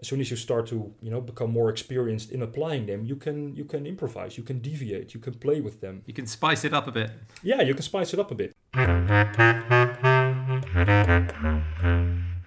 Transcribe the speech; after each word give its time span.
as 0.00 0.06
soon 0.08 0.20
as 0.20 0.30
you 0.30 0.36
start 0.36 0.66
to 0.68 0.92
you 1.02 1.10
know 1.10 1.20
become 1.20 1.50
more 1.50 1.70
experienced 1.70 2.30
in 2.30 2.42
applying 2.42 2.86
them 2.86 3.04
you 3.04 3.16
can 3.16 3.54
you 3.56 3.64
can 3.64 3.86
improvise 3.86 4.36
you 4.38 4.44
can 4.44 4.58
deviate 4.60 5.12
you 5.14 5.20
can 5.20 5.34
play 5.34 5.60
with 5.60 5.80
them 5.80 6.02
You 6.06 6.14
can 6.14 6.26
spice 6.26 6.64
it 6.64 6.72
up 6.72 6.86
a 6.86 6.92
bit. 6.92 7.10
yeah 7.42 7.62
you 7.62 7.74
can 7.74 7.82
spice 7.82 8.12
it 8.14 8.20
up 8.20 8.30
a 8.30 8.34
bit 8.34 8.52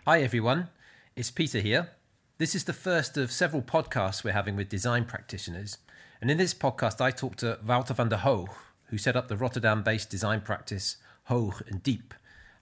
Hi, 0.06 0.22
everyone. 0.22 0.70
It's 1.16 1.32
Peter 1.32 1.60
here. 1.60 1.90
This 2.38 2.56
is 2.56 2.64
the 2.64 2.74
first 2.74 3.18
of 3.18 3.32
several 3.32 3.62
podcasts 3.62 4.24
we're 4.24 4.34
having 4.34 4.56
with 4.56 4.68
design 4.70 5.06
practitioners. 5.06 5.78
And 6.20 6.30
in 6.32 6.38
this 6.38 6.54
podcast, 6.54 7.00
I 7.00 7.12
talked 7.12 7.40
to 7.40 7.60
Wouter 7.66 7.94
van 7.94 8.10
der 8.10 8.18
Hoog, 8.18 8.48
who 8.88 8.98
set 8.98 9.16
up 9.16 9.28
the 9.28 9.38
Rotterdam 9.38 9.84
based 9.84 10.10
design 10.10 10.42
practice 10.42 10.98
Hoog 11.30 11.62
and 11.70 11.84
Diep, 11.84 12.12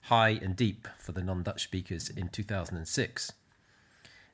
High 0.02 0.38
and 0.42 0.54
Deep 0.54 0.86
for 0.98 1.12
the 1.12 1.22
non 1.22 1.42
Dutch 1.42 1.62
speakers 1.64 2.08
in 2.10 2.28
2006. 2.28 3.32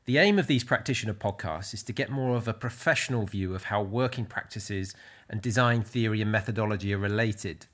The 0.06 0.18
aim 0.18 0.38
of 0.38 0.46
these 0.46 0.62
practitioner 0.62 1.14
podcasts 1.14 1.74
is 1.74 1.82
to 1.82 1.92
get 1.92 2.10
more 2.10 2.36
of 2.36 2.46
a 2.46 2.54
professional 2.54 3.26
view 3.26 3.56
of 3.56 3.64
how 3.64 3.82
working 3.82 4.24
practices 4.24 4.94
and 5.28 5.42
design 5.42 5.82
theory 5.82 6.22
and 6.22 6.30
methodology 6.30 6.94
are 6.94 6.98
related. 6.98 7.66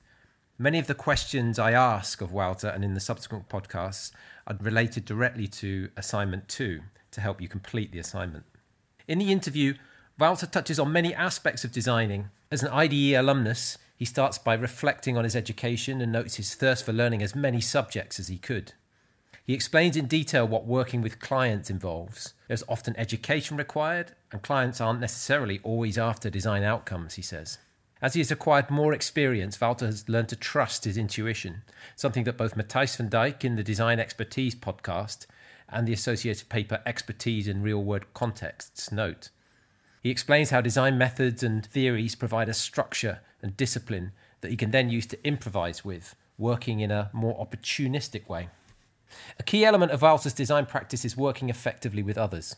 Many 0.57 0.79
of 0.79 0.87
the 0.87 0.95
questions 0.95 1.59
I 1.59 1.73
ask 1.73 2.21
of 2.21 2.31
Wouter 2.31 2.69
and 2.69 2.83
in 2.83 2.95
the 2.95 2.99
subsequent 2.99 3.49
podcasts 3.49 4.11
are 4.47 4.57
related 4.59 5.05
directly 5.05 5.45
to 5.49 5.89
assignment 5.95 6.47
two 6.47 6.81
to 7.11 7.21
help 7.21 7.39
you 7.39 7.47
complete 7.47 7.91
the 7.91 7.99
assignment. 7.99 8.45
In 9.07 9.19
the 9.19 9.31
interview, 9.31 9.75
Wouter 10.17 10.47
touches 10.47 10.79
on 10.79 10.91
many 10.91 11.13
aspects 11.13 11.63
of 11.63 11.71
designing. 11.71 12.29
As 12.49 12.63
an 12.63 12.69
IDE 12.69 13.13
alumnus, 13.13 13.77
he 13.95 14.05
starts 14.05 14.39
by 14.39 14.55
reflecting 14.55 15.17
on 15.17 15.23
his 15.23 15.35
education 15.35 16.01
and 16.01 16.11
notes 16.11 16.37
his 16.37 16.55
thirst 16.55 16.83
for 16.83 16.93
learning 16.93 17.21
as 17.21 17.35
many 17.35 17.61
subjects 17.61 18.19
as 18.19 18.27
he 18.29 18.39
could. 18.39 18.73
He 19.45 19.53
explains 19.53 19.97
in 19.97 20.07
detail 20.07 20.47
what 20.47 20.65
working 20.65 21.01
with 21.01 21.19
clients 21.19 21.69
involves. 21.69 22.33
There's 22.47 22.63
often 22.69 22.95
education 22.97 23.57
required, 23.57 24.13
and 24.31 24.41
clients 24.41 24.79
aren't 24.79 25.01
necessarily 25.01 25.59
always 25.63 25.97
after 25.97 26.29
design 26.29 26.63
outcomes, 26.63 27.15
he 27.15 27.21
says. 27.21 27.57
As 28.01 28.13
he 28.13 28.21
has 28.21 28.31
acquired 28.31 28.69
more 28.69 28.93
experience, 28.93 29.59
Wouter 29.59 29.85
has 29.85 30.07
learned 30.07 30.29
to 30.29 30.37
trust 30.37 30.85
his 30.85 30.97
intuition, 30.97 31.63
something 31.95 32.23
that 32.23 32.37
both 32.37 32.55
Matthijs 32.55 32.95
van 32.95 33.09
Dijk 33.09 33.43
in 33.43 33.55
the 33.55 33.63
Design 33.63 33.99
Expertise 33.99 34.55
podcast 34.55 35.25
and 35.67 35.87
the 35.87 35.93
associated 35.93 36.47
paper 36.47 36.81
Expertise 36.85 37.47
in 37.47 37.61
Real 37.61 37.83
World 37.83 38.13
Contexts 38.13 38.91
note. 38.91 39.29
He 40.01 40.09
explains 40.09 40.49
how 40.51 40.61
design 40.61 40.97
methods 40.97 41.43
and 41.43 41.65
theories 41.65 42.15
provide 42.15 42.49
a 42.49 42.53
structure 42.53 43.19
and 43.41 43.57
discipline 43.57 44.11
that 44.41 44.51
he 44.51 44.57
can 44.57 44.71
then 44.71 44.89
use 44.89 45.05
to 45.07 45.25
improvise 45.27 45.83
with, 45.83 46.15
working 46.37 46.79
in 46.79 46.91
a 46.91 47.09
more 47.13 47.45
opportunistic 47.45 48.27
way. 48.29 48.49
A 49.39 49.43
key 49.43 49.65
element 49.65 49.91
of 49.91 50.01
Wouter's 50.01 50.33
design 50.33 50.65
practice 50.65 51.05
is 51.05 51.17
working 51.17 51.49
effectively 51.49 52.03
with 52.03 52.17
others. 52.17 52.55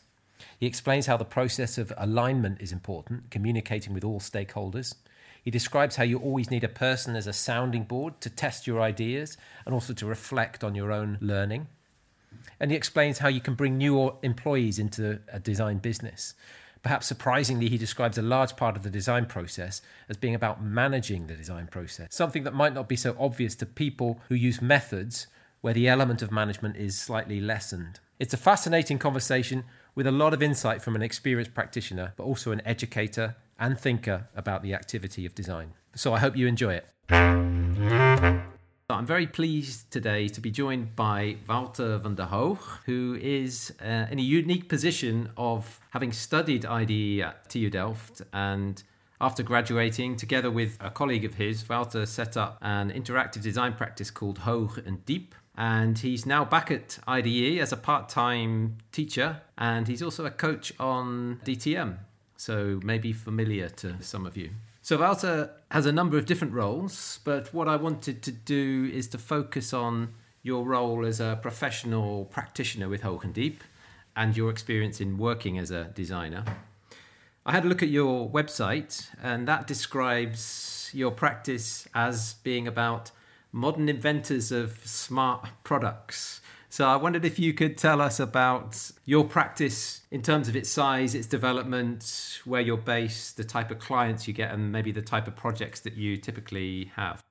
He 0.59 0.67
explains 0.67 1.05
how 1.05 1.17
the 1.17 1.25
process 1.25 1.77
of 1.77 1.93
alignment 1.97 2.61
is 2.61 2.71
important, 2.71 3.31
communicating 3.31 3.93
with 3.93 4.03
all 4.03 4.19
stakeholders. 4.19 4.95
He 5.43 5.51
describes 5.51 5.95
how 5.95 6.03
you 6.03 6.17
always 6.17 6.49
need 6.49 6.63
a 6.63 6.69
person 6.69 7.15
as 7.15 7.27
a 7.27 7.33
sounding 7.33 7.83
board 7.83 8.19
to 8.21 8.29
test 8.29 8.65
your 8.65 8.81
ideas 8.81 9.37
and 9.65 9.73
also 9.73 9.93
to 9.93 10.05
reflect 10.05 10.63
on 10.63 10.75
your 10.75 10.91
own 10.91 11.17
learning. 11.21 11.67
And 12.59 12.71
he 12.71 12.77
explains 12.77 13.19
how 13.19 13.27
you 13.27 13.41
can 13.41 13.53
bring 13.53 13.77
new 13.77 14.15
employees 14.23 14.79
into 14.79 15.19
a 15.31 15.39
design 15.39 15.77
business. 15.77 16.33
Perhaps 16.81 17.07
surprisingly, 17.07 17.69
he 17.69 17.77
describes 17.77 18.17
a 18.17 18.21
large 18.21 18.55
part 18.55 18.75
of 18.75 18.83
the 18.83 18.89
design 18.89 19.25
process 19.25 19.81
as 20.07 20.17
being 20.17 20.35
about 20.35 20.63
managing 20.63 21.27
the 21.27 21.35
design 21.35 21.67
process, 21.67 22.13
something 22.13 22.43
that 22.43 22.53
might 22.53 22.73
not 22.73 22.87
be 22.87 22.95
so 22.95 23.15
obvious 23.19 23.55
to 23.55 23.65
people 23.65 24.21
who 24.29 24.35
use 24.35 24.61
methods 24.61 25.27
where 25.65 25.73
the 25.73 25.87
element 25.87 26.21
of 26.21 26.31
management 26.31 26.77
is 26.77 26.95
slightly 26.95 27.41
lessened. 27.41 27.99
It's 28.19 28.35
a 28.35 28.37
fascinating 28.37 28.99
conversation 28.99 29.63
with 29.95 30.05
a 30.05 30.11
lot 30.11 30.31
of 30.31 30.43
insight 30.43 30.79
from 30.79 30.95
an 30.95 31.01
experienced 31.01 31.55
practitioner, 31.55 32.13
but 32.17 32.25
also 32.25 32.51
an 32.51 32.61
educator 32.67 33.35
and 33.57 33.75
thinker 33.75 34.27
about 34.35 34.61
the 34.61 34.75
activity 34.75 35.25
of 35.25 35.33
design. 35.33 35.73
So 35.95 36.13
I 36.13 36.19
hope 36.19 36.37
you 36.37 36.45
enjoy 36.45 36.75
it. 36.75 36.87
I'm 37.09 39.07
very 39.07 39.25
pleased 39.25 39.89
today 39.89 40.27
to 40.27 40.39
be 40.39 40.51
joined 40.51 40.95
by 40.95 41.37
Wouter 41.49 41.97
van 41.97 42.13
der 42.13 42.27
Hoog, 42.27 42.59
who 42.85 43.17
is 43.19 43.73
uh, 43.81 44.05
in 44.11 44.19
a 44.19 44.21
unique 44.21 44.69
position 44.69 45.31
of 45.35 45.79
having 45.89 46.11
studied 46.11 46.63
IDE 46.63 47.21
at 47.21 47.49
TU 47.49 47.71
Delft 47.71 48.21
and 48.33 48.83
after 49.19 49.41
graduating, 49.41 50.17
together 50.17 50.51
with 50.51 50.77
a 50.79 50.91
colleague 50.91 51.25
of 51.25 51.35
his, 51.35 51.67
Wouter 51.67 52.05
set 52.05 52.37
up 52.37 52.59
an 52.61 52.91
interactive 52.91 53.41
design 53.41 53.73
practice 53.73 54.11
called 54.11 54.41
Hoog 54.41 54.85
and 54.85 55.03
Diep. 55.05 55.29
And 55.57 55.97
he's 55.97 56.25
now 56.25 56.43
back 56.43 56.69
at 56.69 56.99
IDE 57.07 57.59
as 57.59 57.71
a 57.71 57.77
part 57.77 58.09
time 58.09 58.77
teacher, 58.91 59.41
and 59.57 59.87
he's 59.87 60.03
also 60.03 60.25
a 60.25 60.31
coach 60.31 60.73
on 60.79 61.39
DTM, 61.45 61.97
so 62.35 62.79
maybe 62.83 63.13
familiar 63.13 63.69
to 63.69 63.95
some 64.01 64.25
of 64.25 64.35
you. 64.35 64.49
So 64.81 64.97
Wouter 64.97 65.51
has 65.71 65.85
a 65.85 65.91
number 65.91 66.17
of 66.17 66.25
different 66.25 66.53
roles, 66.53 67.19
but 67.23 67.53
what 67.53 67.67
I 67.67 67.75
wanted 67.75 68.21
to 68.23 68.31
do 68.31 68.91
is 68.93 69.07
to 69.09 69.17
focus 69.17 69.73
on 69.73 70.13
your 70.43 70.63
role 70.65 71.05
as 71.05 71.19
a 71.19 71.39
professional 71.41 72.25
practitioner 72.25 72.87
with 72.87 73.01
Hoog 73.01 73.23
and 73.23 73.33
Diep 73.33 73.61
and 74.15 74.37
your 74.37 74.51
experience 74.51 75.01
in 75.01 75.17
working 75.17 75.57
as 75.57 75.71
a 75.71 75.85
designer. 75.85 76.43
I 77.45 77.51
had 77.51 77.65
a 77.65 77.67
look 77.67 77.81
at 77.81 77.89
your 77.89 78.29
website, 78.29 79.07
and 79.23 79.47
that 79.47 79.67
describes 79.67 80.91
your 80.93 81.11
practice 81.11 81.87
as 81.95 82.35
being 82.43 82.67
about 82.67 83.11
modern 83.55 83.87
inventors 83.87 84.51
of 84.51 84.85
smart 84.85 85.47
products. 85.63 86.41
So 86.67 86.85
I 86.85 86.97
wondered 86.97 87.23
if 87.23 87.39
you 87.39 87.53
could 87.53 87.77
tell 87.77 88.01
us 88.01 88.19
about 88.19 88.91
your 89.05 89.23
practice 89.23 90.01
in 90.11 90.21
terms 90.21 90.49
of 90.49 90.57
its 90.57 90.69
size, 90.69 91.15
its 91.15 91.25
development, 91.25 92.41
where 92.43 92.59
you're 92.59 92.75
based, 92.75 93.37
the 93.37 93.45
type 93.45 93.71
of 93.71 93.79
clients 93.79 94.27
you 94.27 94.33
get, 94.33 94.51
and 94.51 94.73
maybe 94.73 94.91
the 94.91 95.01
type 95.01 95.25
of 95.25 95.37
projects 95.37 95.79
that 95.79 95.93
you 95.93 96.17
typically 96.17 96.91
have. 96.95 97.23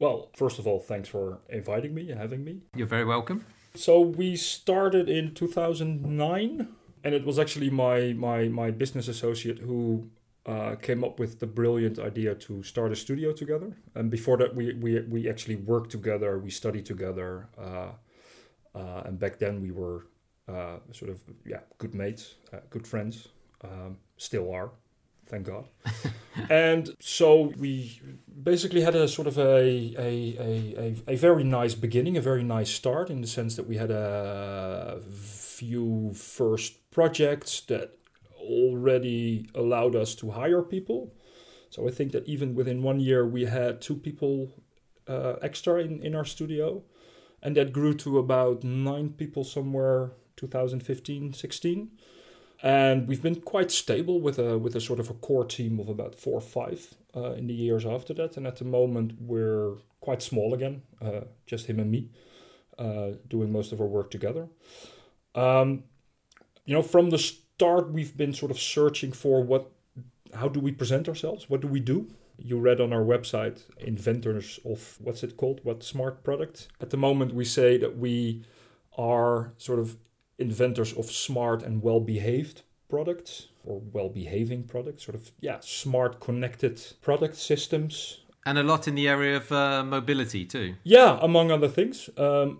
well 0.00 0.30
first 0.34 0.58
of 0.58 0.66
all 0.66 0.80
thanks 0.80 1.08
for 1.08 1.38
inviting 1.48 1.92
me 1.94 2.10
and 2.10 2.18
having 2.18 2.42
me 2.42 2.54
You're 2.74 2.86
very 2.96 3.04
welcome. 3.04 3.44
So 3.74 4.00
we 4.00 4.36
started 4.36 5.08
in 5.08 5.34
2009, 5.34 6.68
and 7.04 7.14
it 7.14 7.24
was 7.26 7.38
actually 7.38 7.68
my 7.68 8.14
my 8.14 8.48
my 8.48 8.70
business 8.70 9.06
associate 9.06 9.58
who 9.58 10.08
uh, 10.46 10.74
came 10.76 11.04
up 11.04 11.18
with 11.18 11.38
the 11.38 11.46
brilliant 11.46 11.98
idea 11.98 12.34
to 12.34 12.62
start 12.62 12.92
a 12.92 12.96
studio 12.96 13.32
together. 13.32 13.76
And 13.94 14.10
before 14.10 14.36
that, 14.38 14.54
we 14.54 14.74
we 14.74 15.00
we 15.00 15.28
actually 15.28 15.56
worked 15.56 15.90
together, 15.90 16.38
we 16.38 16.50
studied 16.50 16.86
together, 16.86 17.48
uh, 17.58 17.92
uh, 18.74 19.02
and 19.04 19.18
back 19.18 19.38
then 19.38 19.60
we 19.60 19.70
were 19.70 20.06
uh, 20.48 20.78
sort 20.92 21.10
of 21.10 21.22
yeah 21.46 21.60
good 21.78 21.94
mates, 21.94 22.34
uh, 22.52 22.58
good 22.70 22.86
friends, 22.86 23.28
um, 23.62 23.98
still 24.16 24.52
are, 24.52 24.72
thank 25.26 25.46
God. 25.46 25.68
and 26.50 26.90
so 27.00 27.52
we 27.56 28.00
basically 28.42 28.80
had 28.80 28.96
a 28.96 29.06
sort 29.06 29.28
of 29.28 29.38
a, 29.38 29.94
a, 29.98 30.36
a, 30.38 30.96
a, 31.08 31.12
a 31.12 31.16
very 31.16 31.44
nice 31.44 31.74
beginning, 31.74 32.16
a 32.16 32.20
very 32.20 32.42
nice 32.42 32.70
start 32.70 33.10
in 33.10 33.20
the 33.20 33.28
sense 33.28 33.54
that 33.56 33.68
we 33.68 33.76
had 33.76 33.90
a 33.90 35.00
few 35.12 36.12
first 36.14 36.90
projects 36.90 37.60
that 37.62 37.98
already 38.42 39.48
allowed 39.54 39.96
us 39.96 40.14
to 40.16 40.32
hire 40.32 40.62
people. 40.62 41.14
So 41.70 41.88
I 41.88 41.90
think 41.90 42.12
that 42.12 42.26
even 42.28 42.54
within 42.54 42.82
one 42.82 43.00
year 43.00 43.26
we 43.26 43.46
had 43.46 43.80
two 43.80 43.96
people 43.96 44.52
uh, 45.08 45.34
extra 45.42 45.80
in, 45.80 46.02
in 46.02 46.14
our 46.14 46.24
studio. 46.24 46.82
And 47.44 47.56
that 47.56 47.72
grew 47.72 47.94
to 47.94 48.18
about 48.18 48.62
nine 48.62 49.10
people 49.10 49.42
somewhere 49.42 50.12
2015, 50.36 51.32
16 51.32 51.90
and 52.62 53.08
we've 53.08 53.22
been 53.22 53.40
quite 53.40 53.72
stable 53.72 54.20
with 54.20 54.38
a 54.38 54.56
with 54.56 54.76
a 54.76 54.80
sort 54.80 55.00
of 55.00 55.10
a 55.10 55.14
core 55.14 55.44
team 55.44 55.80
of 55.80 55.88
about 55.88 56.14
four 56.14 56.38
or 56.38 56.40
five 56.40 56.94
uh, 57.14 57.32
in 57.32 57.48
the 57.48 57.54
years 57.54 57.84
after 57.84 58.14
that. 58.14 58.36
And 58.36 58.46
at 58.46 58.56
the 58.56 58.64
moment, 58.64 59.14
we're 59.20 59.74
quite 60.00 60.22
small 60.22 60.54
again, 60.54 60.82
uh, 61.00 61.22
just 61.44 61.66
him 61.66 61.80
and 61.80 61.90
me, 61.90 62.10
uh, 62.78 63.12
doing 63.28 63.50
most 63.50 63.72
of 63.72 63.80
our 63.80 63.86
work 63.86 64.10
together. 64.12 64.48
Um, 65.34 65.84
you 66.64 66.74
know, 66.74 66.82
from 66.82 67.10
the 67.10 67.18
start, 67.62 67.92
we've 67.92 68.16
been 68.16 68.32
sort 68.32 68.50
of 68.50 68.58
searching 68.58 69.12
for 69.12 69.42
what, 69.42 69.70
how 70.34 70.48
do 70.48 70.58
we 70.58 70.72
present 70.72 71.08
ourselves? 71.08 71.48
What 71.48 71.60
do 71.60 71.68
we 71.68 71.80
do? 71.94 72.08
You 72.36 72.58
read 72.58 72.80
on 72.80 72.92
our 72.92 73.04
website, 73.14 73.58
inventors 73.78 74.58
of 74.64 74.98
what's 75.04 75.22
it 75.22 75.36
called? 75.36 75.60
What 75.62 75.84
smart 75.84 76.24
product? 76.24 76.56
At 76.80 76.90
the 76.90 76.96
moment, 76.96 77.34
we 77.34 77.44
say 77.44 77.78
that 77.78 77.96
we 77.96 78.42
are 78.98 79.52
sort 79.58 79.78
of 79.78 79.96
inventors 80.38 80.92
of 80.92 81.06
smart 81.06 81.62
and 81.62 81.82
well 81.82 82.00
behaved 82.00 82.62
products 82.88 83.48
or 83.64 83.80
well 83.92 84.08
behaving 84.08 84.64
products, 84.64 85.04
sort 85.04 85.14
of, 85.14 85.30
yeah, 85.40 85.58
smart 85.60 86.18
connected 86.18 86.76
product 87.00 87.36
systems. 87.36 88.22
And 88.44 88.58
a 88.58 88.64
lot 88.64 88.88
in 88.88 88.96
the 88.96 89.06
area 89.06 89.36
of 89.36 89.52
uh, 89.52 89.84
mobility 89.84 90.44
too. 90.44 90.74
Yeah, 90.82 91.18
among 91.22 91.52
other 91.52 91.68
things. 91.68 92.10
Um, 92.16 92.58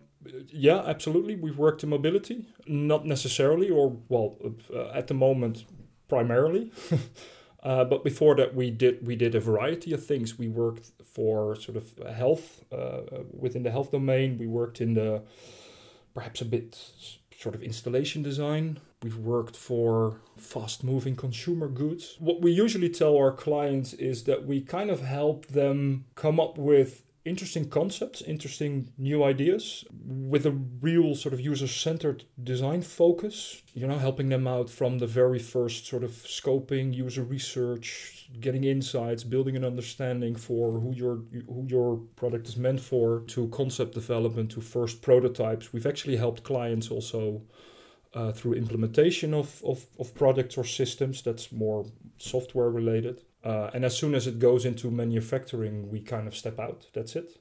yeah, 0.48 0.82
absolutely. 0.86 1.36
We've 1.36 1.58
worked 1.58 1.82
in 1.82 1.90
mobility, 1.90 2.46
not 2.66 3.06
necessarily, 3.06 3.70
or 3.70 3.96
well, 4.08 4.36
uh, 4.72 4.88
at 4.88 5.06
the 5.06 5.14
moment, 5.14 5.64
primarily. 6.08 6.72
uh, 7.62 7.84
but 7.84 8.04
before 8.04 8.34
that, 8.36 8.54
we 8.54 8.70
did 8.70 9.06
we 9.06 9.16
did 9.16 9.34
a 9.34 9.40
variety 9.40 9.92
of 9.92 10.04
things. 10.04 10.38
We 10.38 10.48
worked 10.48 10.90
for 11.04 11.56
sort 11.56 11.76
of 11.76 12.14
health 12.14 12.64
uh, 12.72 13.22
within 13.32 13.62
the 13.62 13.70
health 13.70 13.90
domain. 13.90 14.38
We 14.38 14.46
worked 14.46 14.80
in 14.80 14.94
the 14.94 15.22
perhaps 16.14 16.40
a 16.40 16.44
bit 16.44 16.78
sort 17.36 17.54
of 17.54 17.62
installation 17.62 18.22
design. 18.22 18.78
We've 19.02 19.18
worked 19.18 19.56
for 19.56 20.20
fast 20.36 20.84
moving 20.84 21.16
consumer 21.16 21.68
goods. 21.68 22.16
What 22.20 22.40
we 22.40 22.52
usually 22.52 22.88
tell 22.88 23.16
our 23.16 23.32
clients 23.32 23.94
is 23.94 24.24
that 24.24 24.46
we 24.46 24.60
kind 24.60 24.90
of 24.90 25.00
help 25.00 25.46
them 25.46 26.04
come 26.14 26.38
up 26.38 26.56
with 26.56 27.02
interesting 27.24 27.68
concepts, 27.68 28.20
interesting 28.22 28.92
new 28.98 29.22
ideas 29.22 29.84
with 30.04 30.44
a 30.44 30.50
real 30.50 31.14
sort 31.14 31.32
of 31.32 31.40
user 31.40 31.68
centered 31.68 32.24
design 32.42 32.82
focus, 32.82 33.62
you 33.74 33.86
know, 33.86 33.98
helping 33.98 34.28
them 34.28 34.46
out 34.46 34.68
from 34.68 34.98
the 34.98 35.06
very 35.06 35.38
first 35.38 35.86
sort 35.86 36.02
of 36.02 36.10
scoping, 36.10 36.92
user 36.94 37.22
research, 37.22 38.28
getting 38.40 38.64
insights, 38.64 39.22
building 39.24 39.56
an 39.56 39.64
understanding 39.64 40.34
for 40.34 40.80
who 40.80 40.92
your 40.94 41.16
who 41.46 41.64
your 41.68 41.96
product 42.16 42.48
is 42.48 42.56
meant 42.56 42.80
for 42.80 43.20
to 43.28 43.48
concept 43.48 43.94
development 43.94 44.50
to 44.50 44.60
first 44.60 45.00
prototypes. 45.02 45.72
We've 45.72 45.86
actually 45.86 46.16
helped 46.16 46.42
clients 46.42 46.90
also 46.90 47.42
uh, 48.14 48.32
through 48.32 48.54
implementation 48.54 49.32
of, 49.32 49.62
of, 49.64 49.86
of 49.98 50.14
products 50.14 50.58
or 50.58 50.64
systems 50.64 51.22
that's 51.22 51.50
more 51.52 51.86
software 52.18 52.70
related. 52.70 53.22
Uh, 53.44 53.70
and 53.74 53.84
as 53.84 53.96
soon 53.96 54.14
as 54.14 54.26
it 54.26 54.38
goes 54.38 54.64
into 54.64 54.90
manufacturing, 54.90 55.90
we 55.90 56.00
kind 56.00 56.26
of 56.28 56.36
step 56.36 56.58
out. 56.58 56.86
That's 56.92 57.16
it. 57.16 57.38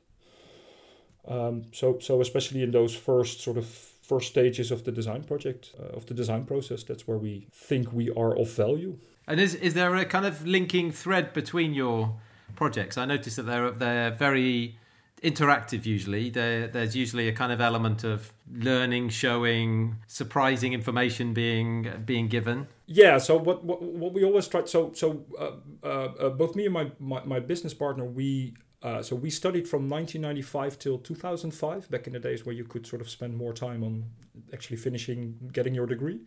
Um, 1.27 1.65
so, 1.71 1.99
so 1.99 2.19
especially 2.21 2.63
in 2.63 2.71
those 2.71 2.95
first 2.95 3.41
sort 3.41 3.57
of 3.57 3.67
first 3.67 4.29
stages 4.29 4.71
of 4.71 4.83
the 4.83 4.91
design 4.91 5.23
project, 5.23 5.73
uh, 5.79 5.95
of 5.95 6.07
the 6.07 6.13
design 6.13 6.45
process, 6.45 6.83
that's 6.83 7.07
where 7.07 7.17
we 7.17 7.47
think 7.53 7.93
we 7.93 8.09
are 8.11 8.35
of 8.35 8.49
value. 8.51 8.97
And 9.27 9.39
is 9.39 9.53
is 9.55 9.75
there 9.75 9.95
a 9.95 10.05
kind 10.05 10.25
of 10.25 10.45
linking 10.47 10.91
thread 10.91 11.31
between 11.33 11.73
your 11.75 12.15
projects? 12.55 12.97
I 12.97 13.05
noticed 13.05 13.35
that 13.37 13.43
they're 13.43 13.71
they're 13.71 14.11
very 14.11 14.77
interactive 15.23 15.85
usually 15.85 16.31
there, 16.31 16.67
there's 16.67 16.95
usually 16.95 17.27
a 17.27 17.31
kind 17.31 17.51
of 17.51 17.61
element 17.61 18.03
of 18.03 18.33
learning 18.51 19.09
showing 19.09 19.95
surprising 20.07 20.73
information 20.73 21.33
being 21.33 21.87
being 22.05 22.27
given 22.27 22.67
yeah 22.91 23.17
so 23.17 23.37
what 23.37 23.63
what, 23.63 23.81
what 23.81 24.13
we 24.13 24.23
always 24.23 24.47
try 24.47 24.63
so 24.65 24.91
so 24.93 25.25
uh, 25.39 25.51
uh, 25.83 25.87
uh, 25.87 26.29
both 26.29 26.55
me 26.55 26.65
and 26.65 26.73
my, 26.73 26.91
my, 26.99 27.23
my 27.23 27.39
business 27.39 27.73
partner 27.73 28.05
we 28.05 28.53
uh, 28.83 29.03
so 29.03 29.15
we 29.15 29.29
studied 29.29 29.67
from 29.67 29.87
1995 29.87 30.79
till 30.79 30.97
2005 30.97 31.89
back 31.91 32.07
in 32.07 32.13
the 32.13 32.19
days 32.19 32.45
where 32.45 32.55
you 32.55 32.63
could 32.63 32.87
sort 32.87 33.01
of 33.01 33.09
spend 33.09 33.37
more 33.37 33.53
time 33.53 33.83
on 33.83 34.05
actually 34.51 34.77
finishing 34.77 35.51
getting 35.53 35.75
your 35.75 35.85
degree. 35.85 36.19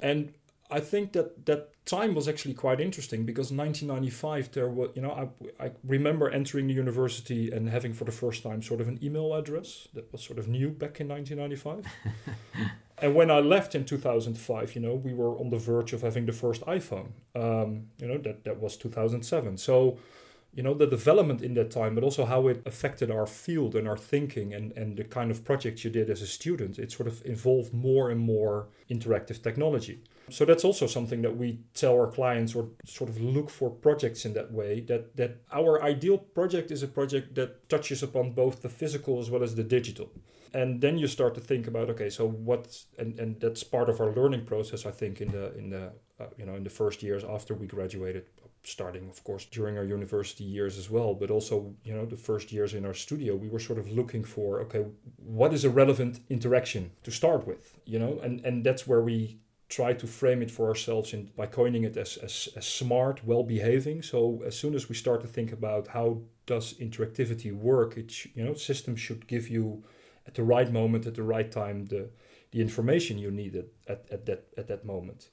And 0.00 0.34
I 0.70 0.78
think 0.78 1.12
that 1.14 1.46
that 1.46 1.84
time 1.84 2.14
was 2.14 2.28
actually 2.28 2.54
quite 2.54 2.80
interesting 2.80 3.24
because 3.24 3.50
1995 3.50 4.52
there 4.52 4.68
was 4.68 4.90
you 4.94 5.02
know 5.02 5.10
I, 5.58 5.64
I 5.64 5.72
remember 5.82 6.30
entering 6.30 6.68
the 6.68 6.74
university 6.74 7.50
and 7.50 7.68
having 7.68 7.92
for 7.92 8.04
the 8.04 8.12
first 8.12 8.44
time 8.44 8.62
sort 8.62 8.80
of 8.80 8.86
an 8.86 9.00
email 9.02 9.34
address 9.34 9.88
that 9.94 10.12
was 10.12 10.22
sort 10.22 10.38
of 10.38 10.46
new 10.46 10.68
back 10.68 11.00
in 11.00 11.08
1995 11.08 11.86
and 13.00 13.14
when 13.14 13.30
I 13.30 13.40
left 13.40 13.74
in 13.74 13.84
2005 13.84 14.74
you 14.74 14.80
know 14.80 14.94
we 14.94 15.14
were 15.14 15.38
on 15.38 15.50
the 15.50 15.58
verge 15.58 15.92
of 15.92 16.02
having 16.02 16.26
the 16.26 16.32
first 16.32 16.62
iPhone. 16.66 17.10
Um, 17.34 17.88
you 17.98 18.08
know 18.08 18.18
that 18.18 18.44
that 18.44 18.58
was 18.58 18.76
2007 18.76 19.58
so 19.58 19.98
you 20.54 20.62
know 20.62 20.74
the 20.74 20.86
development 20.86 21.42
in 21.42 21.54
that 21.54 21.70
time 21.70 21.94
but 21.94 22.02
also 22.02 22.24
how 22.24 22.48
it 22.48 22.62
affected 22.66 23.10
our 23.10 23.26
field 23.26 23.74
and 23.74 23.86
our 23.86 23.96
thinking 23.96 24.54
and, 24.54 24.72
and 24.72 24.96
the 24.96 25.04
kind 25.04 25.30
of 25.30 25.44
projects 25.44 25.84
you 25.84 25.90
did 25.90 26.10
as 26.10 26.22
a 26.22 26.26
student 26.26 26.78
it 26.78 26.90
sort 26.90 27.06
of 27.06 27.24
involved 27.24 27.72
more 27.72 28.10
and 28.10 28.20
more 28.20 28.68
interactive 28.90 29.42
technology. 29.42 30.02
So 30.30 30.44
that's 30.44 30.64
also 30.64 30.86
something 30.86 31.22
that 31.22 31.36
we 31.36 31.60
tell 31.74 31.94
our 31.94 32.06
clients 32.06 32.54
or 32.54 32.68
sort 32.84 33.08
of 33.08 33.18
look 33.20 33.48
for 33.48 33.70
projects 33.70 34.24
in 34.24 34.34
that 34.34 34.52
way 34.52 34.80
that 34.80 35.16
that 35.16 35.38
our 35.52 35.82
ideal 35.82 36.18
project 36.18 36.70
is 36.70 36.82
a 36.82 36.88
project 36.88 37.34
that 37.36 37.68
touches 37.68 38.02
upon 38.02 38.32
both 38.32 38.62
the 38.62 38.68
physical 38.68 39.20
as 39.20 39.30
well 39.30 39.42
as 39.42 39.54
the 39.54 39.64
digital 39.64 40.10
and 40.54 40.80
then 40.80 40.98
you 40.98 41.06
start 41.06 41.34
to 41.34 41.40
think 41.40 41.66
about 41.66 41.90
okay 41.90 42.10
so 42.10 42.26
what 42.26 42.84
and, 42.98 43.18
and 43.18 43.40
that's 43.40 43.62
part 43.62 43.88
of 43.88 44.00
our 44.00 44.12
learning 44.12 44.44
process 44.44 44.86
i 44.86 44.90
think 44.90 45.20
in 45.20 45.28
the 45.28 45.56
in 45.56 45.70
the 45.70 45.92
uh, 46.20 46.26
you 46.36 46.44
know 46.44 46.54
in 46.54 46.64
the 46.64 46.70
first 46.70 47.02
years 47.02 47.24
after 47.24 47.54
we 47.54 47.66
graduated 47.66 48.24
starting 48.64 49.08
of 49.08 49.22
course 49.24 49.44
during 49.46 49.78
our 49.78 49.84
university 49.84 50.44
years 50.44 50.76
as 50.76 50.90
well 50.90 51.14
but 51.14 51.30
also 51.30 51.74
you 51.84 51.94
know 51.94 52.04
the 52.04 52.16
first 52.16 52.52
years 52.52 52.74
in 52.74 52.84
our 52.84 52.94
studio 52.94 53.36
we 53.36 53.48
were 53.48 53.60
sort 53.60 53.78
of 53.78 53.90
looking 53.90 54.24
for 54.24 54.60
okay 54.60 54.84
what 55.16 55.52
is 55.52 55.64
a 55.64 55.70
relevant 55.70 56.20
interaction 56.28 56.90
to 57.02 57.10
start 57.10 57.46
with 57.46 57.78
you 57.84 57.98
know 57.98 58.18
and 58.22 58.44
and 58.44 58.64
that's 58.64 58.86
where 58.86 59.00
we 59.00 59.38
try 59.68 59.92
to 59.92 60.06
frame 60.06 60.40
it 60.42 60.50
for 60.50 60.68
ourselves 60.68 61.12
in, 61.12 61.30
by 61.36 61.46
coining 61.46 61.84
it 61.84 61.96
as, 61.96 62.16
as, 62.16 62.48
as 62.56 62.66
smart, 62.66 63.24
well 63.24 63.42
behaving. 63.42 64.02
So 64.02 64.42
as 64.46 64.58
soon 64.58 64.74
as 64.74 64.88
we 64.88 64.94
start 64.94 65.20
to 65.20 65.26
think 65.26 65.52
about 65.52 65.88
how 65.88 66.22
does 66.46 66.72
interactivity 66.74 67.52
work, 67.52 67.96
it 67.98 68.10
sh- 68.10 68.28
you 68.34 68.44
know 68.44 68.54
systems 68.54 69.00
should 69.00 69.26
give 69.26 69.48
you 69.48 69.84
at 70.28 70.34
the 70.34 70.44
right 70.44 70.70
moment, 70.70 71.06
at 71.06 71.14
the 71.14 71.22
right 71.24 71.50
time, 71.50 71.86
the 71.86 72.10
the 72.52 72.60
information 72.60 73.18
you 73.18 73.30
needed 73.30 73.66
at, 73.88 74.04
at 74.10 74.26
that 74.26 74.44
at 74.56 74.68
that 74.68 74.84
moment. 74.84 75.28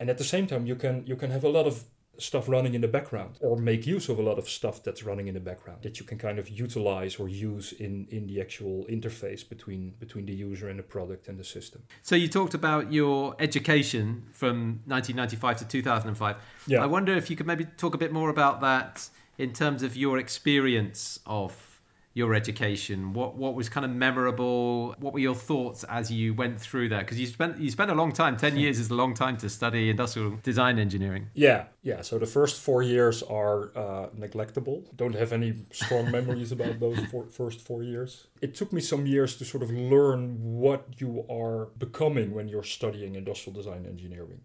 And 0.00 0.10
at 0.10 0.18
the 0.18 0.24
same 0.24 0.46
time, 0.46 0.66
you 0.66 0.74
can 0.74 1.06
you 1.06 1.16
can 1.16 1.30
have 1.30 1.44
a 1.44 1.48
lot 1.48 1.66
of 1.66 1.84
stuff 2.18 2.48
running 2.48 2.74
in 2.74 2.82
the 2.82 2.88
background 2.88 3.38
or 3.40 3.56
make 3.56 3.86
use 3.86 4.08
of 4.08 4.18
a 4.18 4.22
lot 4.22 4.38
of 4.38 4.46
stuff 4.48 4.82
that's 4.82 5.02
running 5.02 5.28
in 5.28 5.34
the 5.34 5.40
background 5.40 5.82
that 5.82 5.98
you 5.98 6.04
can 6.04 6.18
kind 6.18 6.38
of 6.38 6.48
utilize 6.48 7.16
or 7.16 7.26
use 7.28 7.72
in 7.72 8.06
in 8.10 8.26
the 8.26 8.40
actual 8.40 8.84
interface 8.90 9.48
between 9.48 9.94
between 9.98 10.26
the 10.26 10.34
user 10.34 10.68
and 10.68 10.78
the 10.78 10.82
product 10.82 11.28
and 11.28 11.38
the 11.38 11.44
system. 11.44 11.82
So 12.02 12.14
you 12.16 12.28
talked 12.28 12.54
about 12.54 12.92
your 12.92 13.34
education 13.38 14.24
from 14.32 14.80
1995 14.86 15.58
to 15.58 15.64
2005 15.64 16.36
yeah. 16.66 16.82
I 16.82 16.86
wonder 16.86 17.14
if 17.14 17.30
you 17.30 17.36
could 17.36 17.46
maybe 17.46 17.66
talk 17.76 17.94
a 17.94 17.98
bit 17.98 18.12
more 18.12 18.28
about 18.28 18.60
that 18.60 19.08
in 19.38 19.52
terms 19.52 19.82
of 19.82 19.96
your 19.96 20.18
experience 20.18 21.18
of 21.26 21.71
your 22.14 22.34
education? 22.34 23.12
What 23.12 23.36
what 23.36 23.54
was 23.54 23.68
kind 23.68 23.84
of 23.84 23.90
memorable? 23.90 24.94
What 24.98 25.12
were 25.12 25.18
your 25.18 25.34
thoughts 25.34 25.84
as 25.84 26.10
you 26.10 26.34
went 26.34 26.60
through 26.60 26.90
that? 26.90 27.00
Because 27.00 27.18
you 27.18 27.26
spent 27.26 27.58
you 27.58 27.70
spent 27.70 27.90
a 27.90 27.94
long 27.94 28.12
time. 28.12 28.36
Ten 28.36 28.56
years 28.56 28.78
is 28.78 28.90
a 28.90 28.94
long 28.94 29.14
time 29.14 29.36
to 29.38 29.48
study 29.48 29.90
industrial 29.90 30.38
design 30.42 30.78
engineering. 30.78 31.30
Yeah, 31.34 31.66
yeah. 31.82 32.02
So 32.02 32.18
the 32.18 32.26
first 32.26 32.60
four 32.60 32.82
years 32.82 33.22
are 33.22 33.70
uh, 33.76 34.08
neglectable. 34.18 34.84
Don't 34.94 35.14
have 35.14 35.32
any 35.32 35.54
strong 35.72 36.10
memories 36.10 36.52
about 36.52 36.78
those 36.78 36.98
four, 37.10 37.26
first 37.26 37.60
four 37.60 37.82
years. 37.82 38.26
It 38.40 38.54
took 38.54 38.72
me 38.72 38.80
some 38.80 39.06
years 39.06 39.36
to 39.36 39.44
sort 39.44 39.62
of 39.62 39.70
learn 39.70 40.36
what 40.40 41.00
you 41.00 41.24
are 41.30 41.66
becoming 41.78 42.34
when 42.34 42.48
you're 42.48 42.64
studying 42.64 43.14
industrial 43.14 43.54
design 43.54 43.86
engineering 43.86 44.42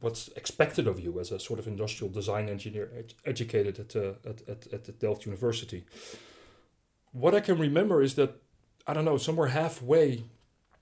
what's 0.00 0.26
expected 0.34 0.88
of 0.88 0.98
you 0.98 1.20
as 1.20 1.30
a 1.30 1.38
sort 1.38 1.60
of 1.60 1.66
industrial 1.68 2.12
design 2.12 2.48
engineer 2.48 2.90
ed- 2.98 3.14
educated 3.24 3.78
at, 3.78 3.94
uh, 3.94 4.14
at, 4.28 4.48
at, 4.48 4.66
at 4.72 4.84
the 4.84 4.90
Delft 4.92 5.24
University 5.26 5.84
what 7.12 7.34
I 7.34 7.40
can 7.40 7.58
remember 7.58 8.02
is 8.02 8.14
that 8.14 8.42
I 8.86 8.94
don't 8.94 9.04
know 9.04 9.18
somewhere 9.18 9.48
halfway, 9.48 10.24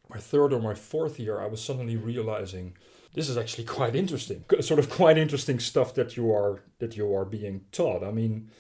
my 0.09 0.19
third 0.19 0.53
or 0.53 0.61
my 0.61 0.75
fourth 0.75 1.21
year, 1.21 1.41
I 1.41 1.47
was 1.47 1.63
suddenly 1.63 1.97
realizing 1.97 2.77
this 3.15 3.29
is 3.29 3.37
actually 3.37 3.65
quite 3.79 3.95
interesting, 3.95 4.45
sort 4.61 4.81
of 4.81 4.89
quite 4.89 5.19
interesting 5.19 5.59
stuff 5.59 5.95
that 5.95 6.17
you 6.17 6.33
are 6.33 6.63
that 6.79 6.97
you 6.97 7.15
are 7.15 7.25
being 7.25 7.63
taught. 7.73 8.03
I 8.03 8.11
mean, 8.11 8.51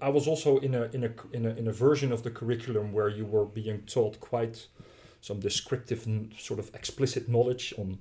I 0.00 0.10
was 0.10 0.28
also 0.28 0.58
in 0.58 0.74
a 0.74 0.84
in 0.92 1.04
a 1.04 1.10
in 1.32 1.46
a 1.46 1.50
in 1.50 1.66
a 1.66 1.72
version 1.72 2.12
of 2.12 2.22
the 2.22 2.30
curriculum 2.30 2.92
where 2.92 3.08
you 3.08 3.26
were 3.26 3.46
being 3.46 3.82
taught 3.82 4.20
quite 4.20 4.68
some 5.20 5.40
descriptive 5.40 6.06
sort 6.38 6.60
of 6.60 6.70
explicit 6.74 7.30
knowledge 7.30 7.72
on 7.78 7.98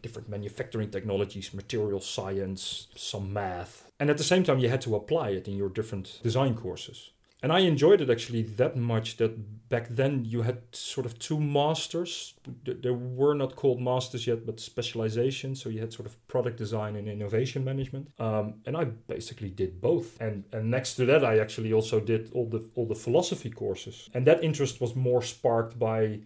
different 0.00 0.30
manufacturing 0.30 0.90
technologies, 0.90 1.52
material 1.52 2.00
science, 2.00 2.86
some 2.96 3.30
math. 3.30 3.90
And 4.00 4.08
at 4.08 4.16
the 4.16 4.24
same 4.24 4.42
time 4.42 4.58
you 4.58 4.70
had 4.70 4.80
to 4.82 4.96
apply 4.96 5.30
it 5.30 5.46
in 5.46 5.54
your 5.54 5.68
different 5.68 6.18
design 6.22 6.54
courses 6.54 7.10
and 7.42 7.52
I 7.52 7.60
enjoyed 7.60 8.00
it 8.00 8.08
actually 8.08 8.42
that 8.42 8.76
much 8.76 9.16
that 9.16 9.68
back 9.68 9.88
then 9.88 10.24
you 10.24 10.42
had 10.42 10.58
sort 10.72 11.06
of 11.06 11.18
two 11.18 11.40
masters. 11.40 12.34
They 12.64 12.90
were 12.90 13.34
not 13.34 13.56
called 13.56 13.80
masters 13.80 14.26
yet, 14.26 14.46
but 14.46 14.60
specialization. 14.60 15.56
So 15.56 15.68
you 15.68 15.80
had 15.80 15.92
sort 15.92 16.06
of 16.06 16.14
product 16.28 16.56
design 16.56 16.94
and 16.94 17.08
innovation 17.08 17.64
management. 17.64 18.10
Um, 18.18 18.60
and 18.66 18.76
I 18.76 18.84
basically 18.84 19.50
did 19.50 19.80
both. 19.80 20.20
And 20.20 20.44
and 20.52 20.70
next 20.70 20.94
to 20.96 21.06
that, 21.06 21.24
I 21.24 21.38
actually 21.38 21.72
also 21.72 21.98
did 22.00 22.30
all 22.32 22.48
the 22.48 22.68
all 22.76 22.86
the 22.86 23.00
philosophy 23.06 23.50
courses. 23.50 24.08
And 24.14 24.26
that 24.26 24.44
interest 24.44 24.80
was 24.80 24.94
more 24.94 25.22
sparked 25.22 25.78
by 25.78 26.20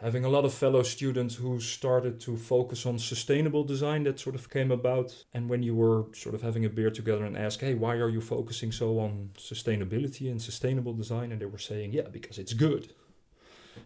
having 0.00 0.24
a 0.24 0.28
lot 0.28 0.44
of 0.46 0.54
fellow 0.54 0.82
students 0.82 1.34
who 1.36 1.60
started 1.60 2.18
to 2.20 2.36
focus 2.36 2.86
on 2.86 2.98
sustainable 2.98 3.64
design 3.64 4.02
that 4.04 4.18
sort 4.18 4.34
of 4.34 4.48
came 4.48 4.70
about. 4.70 5.24
And 5.34 5.48
when 5.48 5.62
you 5.62 5.74
were 5.74 6.06
sort 6.14 6.34
of 6.34 6.42
having 6.42 6.64
a 6.64 6.70
beer 6.70 6.90
together 6.90 7.24
and 7.24 7.36
ask 7.36 7.60
hey 7.60 7.74
why 7.74 7.96
are 7.96 8.08
you 8.08 8.20
focusing 8.20 8.72
so 8.72 8.98
on 8.98 9.30
sustainability 9.36 10.30
and 10.30 10.40
sustainable 10.40 10.94
design? 10.94 11.32
And 11.32 11.40
they 11.40 11.46
were 11.46 11.58
saying 11.58 11.92
yeah 11.92 12.08
because 12.10 12.38
it's 12.38 12.54
good. 12.54 12.92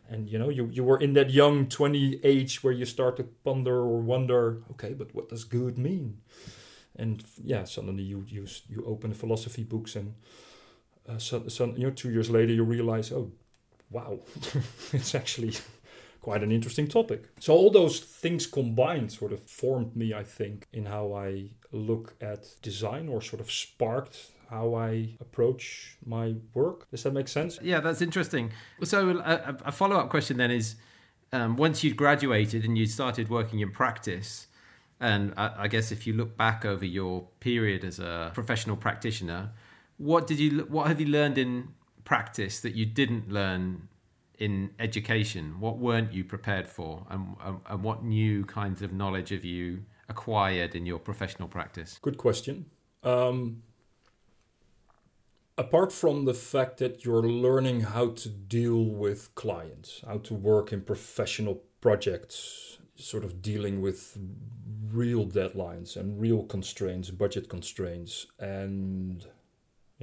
And 0.08 0.28
you 0.28 0.38
know 0.38 0.50
you, 0.50 0.68
you 0.72 0.84
were 0.84 0.98
in 0.98 1.14
that 1.14 1.30
young 1.30 1.66
20 1.66 2.20
age 2.22 2.62
where 2.62 2.72
you 2.72 2.84
start 2.84 3.16
to 3.16 3.24
ponder 3.24 3.76
or 3.76 4.00
wonder 4.00 4.62
okay 4.72 4.94
but 4.94 5.14
what 5.14 5.28
does 5.28 5.44
good 5.44 5.78
mean? 5.78 6.18
And 6.94 7.24
yeah 7.42 7.64
suddenly 7.64 8.04
you 8.04 8.24
you, 8.28 8.46
you 8.68 8.84
open 8.86 9.14
philosophy 9.14 9.64
books 9.64 9.96
and 9.96 10.14
uh, 11.08 11.18
so, 11.18 11.48
so 11.48 11.74
you 11.76 11.88
know 11.88 11.90
two 11.90 12.10
years 12.10 12.30
later 12.30 12.52
you 12.52 12.62
realize 12.62 13.10
oh 13.10 13.32
wow 13.90 14.20
it's 14.92 15.14
actually 15.14 15.54
quite 16.28 16.42
an 16.42 16.50
interesting 16.50 16.88
topic. 16.88 17.20
So 17.38 17.52
all 17.52 17.70
those 17.70 18.00
things 18.00 18.46
combined 18.46 19.12
sort 19.12 19.32
of 19.32 19.40
formed 19.62 19.94
me, 19.94 20.06
I 20.22 20.24
think, 20.38 20.56
in 20.72 20.86
how 20.86 21.12
I 21.12 21.50
look 21.70 22.14
at 22.20 22.42
design 22.62 23.08
or 23.08 23.20
sort 23.20 23.40
of 23.40 23.50
sparked 23.50 24.16
how 24.50 24.74
I 24.74 25.16
approach 25.20 25.96
my 26.04 26.26
work. 26.52 26.78
Does 26.90 27.02
that 27.04 27.12
make 27.12 27.28
sense? 27.28 27.58
Yeah, 27.62 27.80
that's 27.80 28.02
interesting. 28.02 28.52
So 28.82 28.98
a, 29.18 29.56
a 29.70 29.72
follow 29.72 29.96
up 29.96 30.08
question 30.10 30.36
then 30.38 30.50
is. 30.50 30.76
um, 31.34 31.56
once 31.56 31.82
you'd 31.82 31.96
graduated 31.96 32.64
and 32.64 32.78
you 32.78 32.86
started 32.86 33.28
working 33.28 33.58
in 33.58 33.70
practice, 33.70 34.46
and 35.00 35.34
I, 35.36 35.64
I, 35.64 35.68
guess 35.68 35.90
if 35.90 36.06
you 36.06 36.12
look 36.12 36.36
back 36.36 36.64
over 36.64 36.84
your 36.84 37.26
period 37.40 37.84
as 37.84 37.98
a 37.98 38.30
professional 38.34 38.76
practitioner, 38.76 39.50
what 39.98 40.28
did 40.28 40.38
you 40.38 40.60
what 40.68 40.86
have 40.86 41.00
you 41.00 41.06
learned 41.06 41.36
in 41.36 41.68
practice 42.04 42.60
that 42.60 42.74
you 42.74 42.86
didn't 42.86 43.30
learn 43.30 43.88
in 44.38 44.70
education? 44.78 45.60
What 45.60 45.78
weren't 45.78 46.12
you 46.12 46.24
prepared 46.24 46.66
for, 46.66 47.06
and, 47.10 47.36
and 47.68 47.82
what 47.82 48.04
new 48.04 48.44
kinds 48.44 48.82
of 48.82 48.92
knowledge 48.92 49.30
have 49.30 49.44
you 49.44 49.84
acquired 50.08 50.74
in 50.74 50.86
your 50.86 50.98
professional 50.98 51.48
practice? 51.48 51.98
Good 52.02 52.18
question. 52.18 52.66
Um, 53.02 53.62
apart 55.56 55.92
from 55.92 56.24
the 56.24 56.34
fact 56.34 56.78
that 56.78 57.04
you're 57.04 57.22
learning 57.22 57.82
how 57.82 58.10
to 58.10 58.28
deal 58.28 58.84
with 58.84 59.34
clients, 59.34 60.02
how 60.06 60.18
to 60.18 60.34
work 60.34 60.72
in 60.72 60.82
professional 60.82 61.62
projects, 61.80 62.78
sort 62.96 63.24
of 63.24 63.42
dealing 63.42 63.80
with 63.80 64.16
real 64.90 65.26
deadlines 65.26 65.96
and 65.96 66.20
real 66.20 66.44
constraints, 66.44 67.10
budget 67.10 67.48
constraints, 67.48 68.26
and 68.38 69.26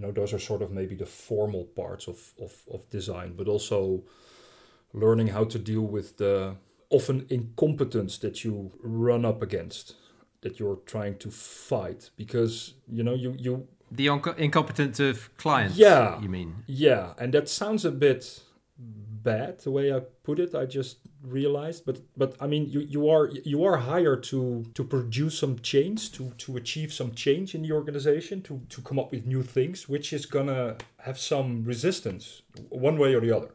you 0.01 0.07
know 0.07 0.13
those 0.13 0.33
are 0.33 0.39
sort 0.39 0.63
of 0.63 0.71
maybe 0.71 0.95
the 0.95 1.05
formal 1.05 1.65
parts 1.75 2.07
of, 2.07 2.33
of, 2.41 2.63
of 2.73 2.89
design, 2.89 3.33
but 3.37 3.47
also 3.47 4.03
learning 4.93 5.27
how 5.27 5.43
to 5.43 5.59
deal 5.59 5.83
with 5.83 6.17
the 6.17 6.55
often 6.89 7.27
incompetence 7.29 8.17
that 8.17 8.43
you 8.43 8.71
run 8.81 9.25
up 9.25 9.43
against 9.43 9.95
that 10.41 10.59
you're 10.59 10.79
trying 10.87 11.15
to 11.19 11.29
fight 11.29 12.09
because 12.17 12.73
you 12.87 13.03
know 13.03 13.13
you 13.13 13.35
you 13.37 13.67
the 13.91 14.07
incompetence 14.37 14.99
of 14.99 15.29
clients 15.37 15.77
yeah. 15.77 16.19
you 16.19 16.29
mean? 16.29 16.63
Yeah 16.65 17.13
and 17.19 17.33
that 17.33 17.47
sounds 17.47 17.85
a 17.85 17.91
bit 17.91 18.41
bad 19.23 19.59
the 19.59 19.71
way 19.71 19.93
i 19.93 19.99
put 20.23 20.39
it 20.39 20.55
i 20.55 20.65
just 20.65 20.97
realized 21.23 21.85
but 21.85 21.97
but 22.17 22.35
i 22.39 22.47
mean 22.47 22.69
you 22.69 22.79
you 22.79 23.09
are 23.09 23.29
you 23.43 23.63
are 23.63 23.77
hired 23.77 24.23
to 24.23 24.65
to 24.73 24.83
produce 24.83 25.37
some 25.37 25.59
change 25.59 26.11
to 26.11 26.31
to 26.37 26.57
achieve 26.57 26.91
some 26.91 27.13
change 27.13 27.53
in 27.55 27.61
the 27.61 27.71
organization 27.71 28.41
to 28.41 28.61
to 28.69 28.81
come 28.81 28.97
up 28.97 29.11
with 29.11 29.25
new 29.25 29.43
things 29.43 29.87
which 29.87 30.13
is 30.13 30.25
gonna 30.25 30.75
have 30.99 31.17
some 31.19 31.63
resistance 31.63 32.41
one 32.69 32.97
way 32.97 33.13
or 33.13 33.21
the 33.21 33.35
other 33.35 33.51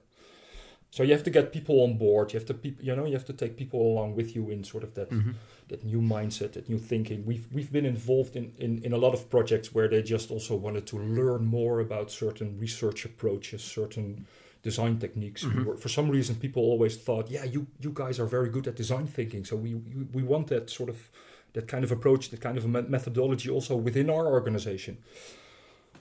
so 0.91 1.03
you 1.03 1.13
have 1.13 1.25
to 1.25 1.31
get 1.31 1.53
people 1.53 1.83
on 1.83 1.99
board 1.99 2.33
you 2.33 2.39
have 2.39 2.47
to 2.47 2.55
pe- 2.55 2.77
you 2.81 2.95
know 2.95 3.05
you 3.05 3.15
have 3.15 3.25
to 3.25 3.33
take 3.33 3.57
people 3.57 3.81
along 3.81 4.15
with 4.15 4.35
you 4.37 4.51
in 4.51 4.63
sort 4.63 4.85
of 4.85 4.95
that 4.95 5.11
mm-hmm 5.11 5.33
that 5.69 5.85
new 5.85 6.01
mindset, 6.01 6.53
that 6.53 6.69
new 6.69 6.79
thinking. 6.79 7.25
We've 7.25 7.47
we've 7.53 7.73
been 7.73 7.87
involved 7.87 8.37
in, 8.37 8.53
in, 8.59 8.85
in 8.85 8.93
a 8.93 8.97
lot 8.97 9.15
of 9.15 9.29
projects 9.29 9.75
where 9.75 9.89
they 9.89 10.03
just 10.03 10.31
also 10.31 10.55
wanted 10.55 10.87
to 10.89 10.99
learn 10.99 11.45
more 11.47 11.81
about 11.81 12.11
certain 12.11 12.59
research 12.59 13.05
approaches, 13.05 13.63
certain 13.65 14.27
design 14.63 14.99
techniques. 14.99 15.45
Mm-hmm. 15.45 15.59
We 15.59 15.65
were, 15.65 15.77
for 15.77 15.89
some 15.89 16.11
reason, 16.11 16.37
people 16.37 16.63
always 16.63 16.97
thought, 16.97 17.31
yeah, 17.31 17.45
you 17.45 17.67
you 17.81 17.93
guys 17.93 18.19
are 18.21 18.27
very 18.27 18.51
good 18.51 18.67
at 18.67 18.77
design 18.77 19.07
thinking, 19.07 19.45
so 19.45 19.57
we 19.57 19.75
we, 19.75 20.03
we 20.13 20.23
want 20.23 20.47
that 20.49 20.71
sort 20.71 20.91
of 20.91 21.11
that 21.53 21.69
kind 21.69 21.85
of 21.85 21.93
approach, 21.93 22.31
that 22.31 22.41
kind 22.41 22.59
of 22.59 22.65
a 22.65 22.69
methodology 22.69 23.51
also 23.51 23.77
within 23.77 24.11
our 24.11 24.27
organization. 24.27 24.99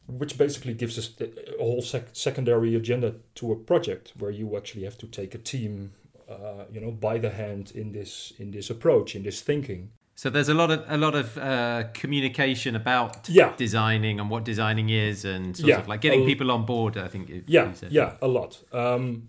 Which 0.08 0.38
basically 0.38 0.76
gives 0.76 1.00
us 1.00 1.10
a 1.20 1.64
whole 1.64 1.82
sec- 1.82 2.10
secondary 2.14 2.76
agenda 2.76 3.16
to 3.36 3.52
a 3.52 3.56
project 3.56 4.14
where 4.20 4.30
you 4.30 4.56
actually 4.56 4.84
have 4.84 4.98
to 5.00 5.08
take 5.08 5.34
a 5.34 5.40
team 5.40 5.94
uh, 6.30 6.66
you 6.72 6.82
know, 6.82 6.92
by 6.92 7.18
the 7.18 7.30
hand 7.30 7.72
in 7.76 7.92
this 7.92 8.34
in 8.40 8.52
this 8.52 8.70
approach, 8.70 9.16
in 9.16 9.24
this 9.24 9.42
thinking. 9.42 9.92
So 10.18 10.30
there's 10.30 10.48
a 10.48 10.54
lot 10.54 10.72
of 10.72 10.86
a 10.88 10.98
lot 10.98 11.14
of 11.14 11.38
uh, 11.38 11.84
communication 11.94 12.76
about 12.76 13.28
yeah. 13.28 13.54
designing 13.58 14.20
and 14.20 14.30
what 14.30 14.46
designing 14.46 14.90
is, 14.90 15.26
and 15.26 15.56
sort 15.56 15.68
yeah. 15.68 15.80
of 15.80 15.90
like 15.90 16.00
getting 16.00 16.26
people 16.26 16.52
on 16.52 16.66
board. 16.66 16.98
I 16.98 17.10
think. 17.10 17.30
yeah, 17.48 17.74
yeah, 17.90 18.14
a 18.22 18.28
lot. 18.28 18.64
Um, 18.72 19.28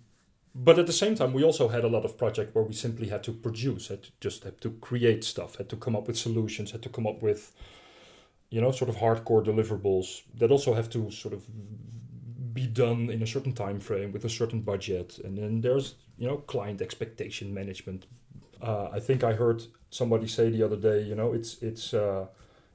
but 0.54 0.78
at 0.78 0.86
the 0.86 0.92
same 0.92 1.16
time, 1.16 1.32
we 1.32 1.42
also 1.42 1.68
had 1.68 1.84
a 1.84 1.88
lot 1.88 2.04
of 2.04 2.16
project 2.16 2.54
where 2.54 2.64
we 2.64 2.72
simply 2.72 3.08
had 3.08 3.24
to 3.24 3.32
produce, 3.32 3.88
had 3.88 4.04
to 4.04 4.10
just 4.20 4.44
had 4.44 4.60
to 4.60 4.70
create 4.80 5.24
stuff, 5.24 5.56
had 5.56 5.68
to 5.70 5.76
come 5.76 5.96
up 5.96 6.06
with 6.06 6.16
solutions, 6.16 6.70
had 6.70 6.82
to 6.82 6.88
come 6.88 7.06
up 7.06 7.20
with, 7.20 7.52
you 8.48 8.60
know, 8.60 8.70
sort 8.70 8.88
of 8.88 8.96
hardcore 8.96 9.44
deliverables 9.44 10.22
that 10.34 10.52
also 10.52 10.72
have 10.72 10.88
to 10.90 11.10
sort 11.10 11.34
of 11.34 11.42
be 12.54 12.66
done 12.66 13.10
in 13.10 13.22
a 13.22 13.26
certain 13.26 13.52
time 13.52 13.80
frame 13.80 14.12
with 14.12 14.24
a 14.24 14.30
certain 14.30 14.62
budget 14.62 15.18
and 15.22 15.36
then 15.36 15.60
there's 15.60 15.94
you 16.16 16.26
know 16.26 16.38
client 16.38 16.80
expectation 16.80 17.52
management 17.52 18.06
uh, 18.62 18.88
i 18.92 19.00
think 19.00 19.22
i 19.24 19.32
heard 19.32 19.62
somebody 19.90 20.26
say 20.26 20.50
the 20.50 20.62
other 20.62 20.76
day 20.76 21.02
you 21.02 21.14
know 21.14 21.32
it's 21.32 21.62
it's 21.62 21.94
uh, 21.94 22.26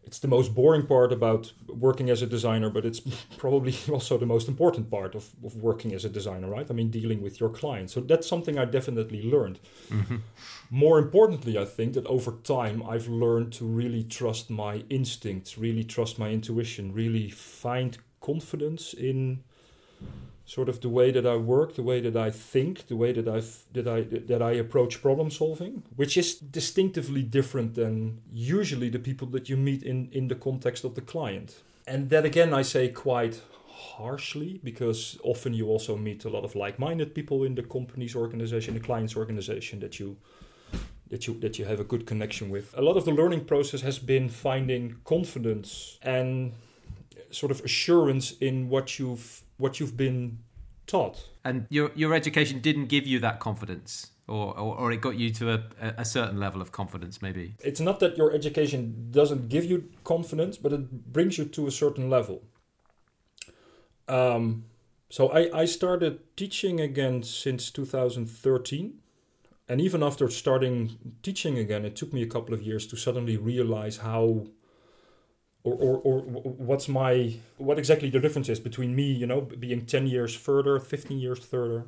it's 0.04 0.20
the 0.20 0.28
most 0.28 0.56
boring 0.56 0.86
part 0.86 1.12
about 1.12 1.54
working 1.68 2.10
as 2.10 2.22
a 2.22 2.28
designer 2.28 2.70
but 2.70 2.86
it's 2.86 3.00
probably 3.38 3.76
also 3.92 4.18
the 4.18 4.26
most 4.26 4.48
important 4.48 4.90
part 4.90 5.16
of, 5.16 5.30
of 5.44 5.56
working 5.56 5.94
as 5.94 6.06
a 6.06 6.10
designer 6.10 6.50
right? 6.50 6.68
I 6.70 6.74
mean 6.74 6.90
dealing 6.90 7.22
with 7.22 7.40
your 7.40 7.50
clients. 7.50 7.94
So 7.94 8.02
that's 8.02 8.28
something 8.28 8.58
i 8.58 8.66
definitely 8.66 9.22
learned. 9.22 9.60
Mm-hmm. 9.90 10.18
more 10.70 10.98
importantly 11.00 11.58
i 11.58 11.66
think 11.66 11.94
that 11.94 12.06
over 12.08 12.32
time 12.44 12.82
i've 12.88 13.08
learned 13.08 13.52
to 13.54 13.66
really 13.66 14.04
trust 14.04 14.50
my 14.50 14.84
instincts 14.90 15.58
really 15.58 15.84
trust 15.84 16.18
my 16.18 16.30
intuition 16.30 16.94
really 16.94 17.30
find 17.30 17.98
confidence 18.22 18.94
in 18.94 19.44
sort 20.56 20.68
of 20.68 20.82
the 20.82 20.90
way 20.90 21.12
that 21.12 21.26
I 21.26 21.38
work, 21.38 21.76
the 21.76 21.84
way 21.92 22.02
that 22.02 22.18
I 22.18 22.30
think, 22.52 22.88
the 22.88 22.98
way 22.98 23.14
that 23.14 23.28
I 23.38 23.40
that 23.76 23.88
I 23.88 24.00
that 24.32 24.42
I 24.42 24.52
approach 24.64 25.02
problem 25.02 25.30
solving, 25.32 25.84
which 25.96 26.18
is 26.18 26.36
distinctively 26.60 27.24
different 27.24 27.76
than 27.76 28.20
usually 28.34 28.90
the 28.90 29.00
people 29.00 29.28
that 29.30 29.48
you 29.50 29.58
meet 29.58 29.82
in 29.84 30.10
in 30.12 30.28
the 30.28 30.36
context 30.36 30.84
of 30.84 30.94
the 30.96 31.02
client. 31.14 31.50
And 31.88 32.10
that 32.10 32.26
again, 32.26 32.54
I 32.62 32.64
say 32.64 32.90
quite 32.90 33.42
harshly 33.98 34.60
because 34.64 35.18
often 35.24 35.54
you 35.54 35.70
also 35.70 35.96
meet 35.98 36.26
a 36.26 36.30
lot 36.30 36.44
of 36.44 36.54
like-minded 36.54 37.16
people 37.16 37.48
in 37.48 37.56
the 37.56 37.64
company's 37.64 38.16
organization, 38.16 38.74
the 38.74 38.86
client's 38.90 39.16
organization 39.16 39.80
that 39.80 40.00
you 40.00 40.18
that 41.12 41.28
you 41.28 41.40
that 41.40 41.54
you 41.60 41.66
have 41.66 41.80
a 41.80 41.88
good 41.92 42.06
connection 42.06 42.52
with. 42.52 42.66
A 42.78 42.82
lot 42.82 42.98
of 42.98 43.04
the 43.06 43.14
learning 43.22 43.46
process 43.46 43.82
has 43.82 44.00
been 44.00 44.28
finding 44.30 44.96
confidence 45.06 45.98
and 46.02 46.52
sort 47.32 47.52
of 47.52 47.62
assurance 47.62 48.32
in 48.40 48.70
what 48.70 49.00
you've 49.00 49.44
what 49.58 49.80
you've 49.80 49.98
been 49.98 50.40
taught. 50.88 51.30
And 51.44 51.68
your 51.70 51.92
your 51.96 52.14
education 52.14 52.60
didn't 52.60 52.88
give 52.88 53.06
you 53.08 53.20
that 53.20 53.40
confidence, 53.40 54.12
or 54.28 54.58
or, 54.58 54.76
or 54.78 54.92
it 54.92 55.02
got 55.02 55.16
you 55.16 55.32
to 55.32 55.54
a, 55.54 55.64
a 55.98 56.06
certain 56.06 56.40
level 56.40 56.62
of 56.62 56.72
confidence, 56.72 57.22
maybe. 57.22 57.56
It's 57.60 57.80
not 57.80 58.00
that 58.00 58.18
your 58.18 58.32
education 58.32 59.10
doesn't 59.12 59.50
give 59.50 59.66
you 59.66 59.90
confidence, 60.04 60.58
but 60.58 60.74
it 60.74 61.14
brings 61.14 61.38
you 61.38 61.46
to 61.46 61.68
a 61.68 61.72
certain 61.72 62.10
level. 62.10 62.44
Um, 64.08 64.66
so 65.10 65.30
I, 65.30 65.62
I 65.62 65.66
started 65.66 66.20
teaching 66.38 66.80
again 66.80 67.24
since 67.24 67.72
2013. 67.72 69.00
And 69.68 69.80
even 69.80 70.04
after 70.04 70.30
starting 70.30 70.98
teaching 71.24 71.58
again, 71.58 71.86
it 71.86 71.96
took 71.96 72.12
me 72.12 72.22
a 72.22 72.28
couple 72.28 72.54
of 72.54 72.62
years 72.62 72.86
to 72.88 72.98
suddenly 72.98 73.38
realize 73.38 73.98
how 73.98 74.48
or, 75.64 75.74
or, 75.74 75.98
or 76.04 76.22
what's 76.22 76.88
my 76.88 77.36
what 77.58 77.78
exactly 77.78 78.10
the 78.10 78.20
difference 78.20 78.50
is 78.50 78.60
between 78.60 78.96
me 78.96 79.04
you 79.04 79.28
know 79.28 79.42
being 79.42 79.86
10 79.86 80.08
years 80.08 80.36
further 80.36 80.80
15 80.80 81.20
years 81.20 81.40
further 81.40 81.86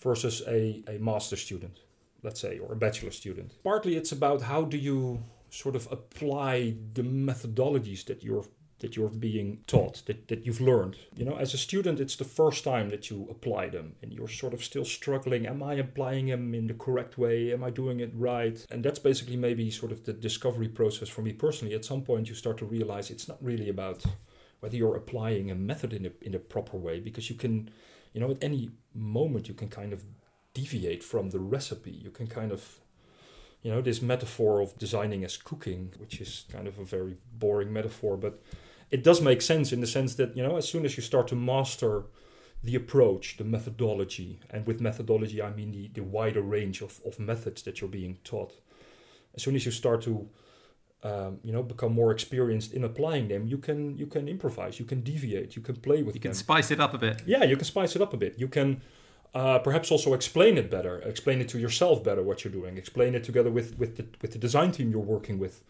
versus 0.00 0.42
a, 0.46 0.82
a 0.86 0.98
master 0.98 1.36
student 1.36 1.80
let's 2.22 2.40
say 2.40 2.58
or 2.58 2.72
a 2.72 2.76
bachelor 2.76 3.10
student? 3.10 3.54
Partly 3.62 3.96
it's 3.96 4.12
about 4.12 4.42
how 4.42 4.62
do 4.62 4.76
you 4.76 5.22
sort 5.50 5.76
of 5.76 5.88
apply 5.90 6.74
the 6.94 7.02
methodologies 7.02 8.04
that 8.06 8.22
you're 8.22 8.44
that 8.80 8.96
you're 8.96 9.08
being 9.08 9.58
taught, 9.66 10.02
that, 10.06 10.28
that 10.28 10.46
you've 10.46 10.60
learned. 10.60 10.96
You 11.16 11.24
know, 11.24 11.36
as 11.36 11.52
a 11.54 11.58
student, 11.58 12.00
it's 12.00 12.16
the 12.16 12.24
first 12.24 12.64
time 12.64 12.90
that 12.90 13.10
you 13.10 13.26
apply 13.30 13.68
them 13.70 13.96
and 14.02 14.12
you're 14.12 14.28
sort 14.28 14.54
of 14.54 14.62
still 14.62 14.84
struggling. 14.84 15.46
Am 15.46 15.62
I 15.62 15.74
applying 15.74 16.26
them 16.26 16.54
in 16.54 16.66
the 16.66 16.74
correct 16.74 17.18
way? 17.18 17.52
Am 17.52 17.64
I 17.64 17.70
doing 17.70 18.00
it 18.00 18.12
right? 18.14 18.64
And 18.70 18.84
that's 18.84 18.98
basically 18.98 19.36
maybe 19.36 19.70
sort 19.70 19.92
of 19.92 20.04
the 20.04 20.12
discovery 20.12 20.68
process 20.68 21.08
for 21.08 21.22
me 21.22 21.32
personally. 21.32 21.74
At 21.74 21.84
some 21.84 22.02
point, 22.02 22.28
you 22.28 22.34
start 22.34 22.58
to 22.58 22.64
realize 22.64 23.10
it's 23.10 23.28
not 23.28 23.42
really 23.42 23.68
about 23.68 24.04
whether 24.60 24.76
you're 24.76 24.96
applying 24.96 25.50
a 25.50 25.54
method 25.54 25.92
in 25.92 26.06
a, 26.06 26.10
in 26.22 26.34
a 26.34 26.38
proper 26.38 26.76
way 26.76 27.00
because 27.00 27.30
you 27.30 27.36
can, 27.36 27.70
you 28.12 28.20
know, 28.20 28.30
at 28.30 28.42
any 28.42 28.70
moment, 28.94 29.48
you 29.48 29.54
can 29.54 29.68
kind 29.68 29.92
of 29.92 30.04
deviate 30.54 31.02
from 31.02 31.30
the 31.30 31.40
recipe. 31.40 31.90
You 31.90 32.10
can 32.10 32.26
kind 32.26 32.52
of 32.52 32.80
you 33.62 33.72
know 33.72 33.80
this 33.80 34.00
metaphor 34.00 34.60
of 34.60 34.78
designing 34.78 35.24
as 35.24 35.36
cooking 35.36 35.92
which 35.98 36.20
is 36.20 36.44
kind 36.50 36.68
of 36.68 36.78
a 36.78 36.84
very 36.84 37.16
boring 37.32 37.72
metaphor 37.72 38.16
but 38.16 38.40
it 38.90 39.04
does 39.04 39.20
make 39.20 39.42
sense 39.42 39.72
in 39.72 39.80
the 39.80 39.86
sense 39.86 40.14
that 40.14 40.36
you 40.36 40.42
know 40.42 40.56
as 40.56 40.68
soon 40.68 40.84
as 40.84 40.96
you 40.96 41.02
start 41.02 41.28
to 41.28 41.34
master 41.34 42.04
the 42.62 42.74
approach 42.74 43.36
the 43.36 43.44
methodology 43.44 44.40
and 44.50 44.66
with 44.66 44.80
methodology 44.80 45.40
i 45.42 45.50
mean 45.50 45.70
the, 45.72 45.88
the 45.94 46.02
wider 46.02 46.42
range 46.42 46.80
of, 46.82 47.00
of 47.06 47.18
methods 47.18 47.62
that 47.62 47.80
you're 47.80 47.90
being 47.90 48.18
taught 48.24 48.60
as 49.34 49.42
soon 49.42 49.54
as 49.54 49.64
you 49.64 49.72
start 49.72 50.02
to 50.02 50.28
um, 51.04 51.38
you 51.44 51.52
know 51.52 51.62
become 51.62 51.92
more 51.92 52.10
experienced 52.10 52.72
in 52.72 52.82
applying 52.82 53.28
them 53.28 53.46
you 53.46 53.58
can 53.58 53.96
you 53.96 54.06
can 54.06 54.28
improvise 54.28 54.80
you 54.80 54.84
can 54.84 55.00
deviate 55.00 55.54
you 55.54 55.62
can 55.62 55.76
play 55.76 56.02
with 56.02 56.14
it. 56.14 56.16
you 56.16 56.20
can 56.20 56.32
them. 56.32 56.38
spice 56.38 56.70
it 56.70 56.80
up 56.80 56.92
a 56.92 56.98
bit 56.98 57.22
yeah 57.24 57.44
you 57.44 57.56
can 57.56 57.64
spice 57.64 57.94
it 57.94 58.02
up 58.02 58.12
a 58.12 58.16
bit 58.16 58.34
you 58.38 58.48
can 58.48 58.80
uh, 59.34 59.58
perhaps 59.58 59.92
also 59.92 60.14
explain 60.14 60.58
it 60.58 60.70
better 60.70 60.98
explain 61.00 61.40
it 61.40 61.48
to 61.48 61.58
yourself 61.58 62.02
better 62.02 62.22
what 62.22 62.42
you're 62.42 62.52
doing 62.52 62.76
explain 62.76 63.14
it 63.14 63.22
together 63.22 63.50
with 63.50 63.78
with 63.78 63.96
the, 63.96 64.06
with 64.20 64.32
the 64.32 64.38
design 64.38 64.72
team 64.72 64.90
you're 64.90 65.00
working 65.00 65.38
with 65.38 65.62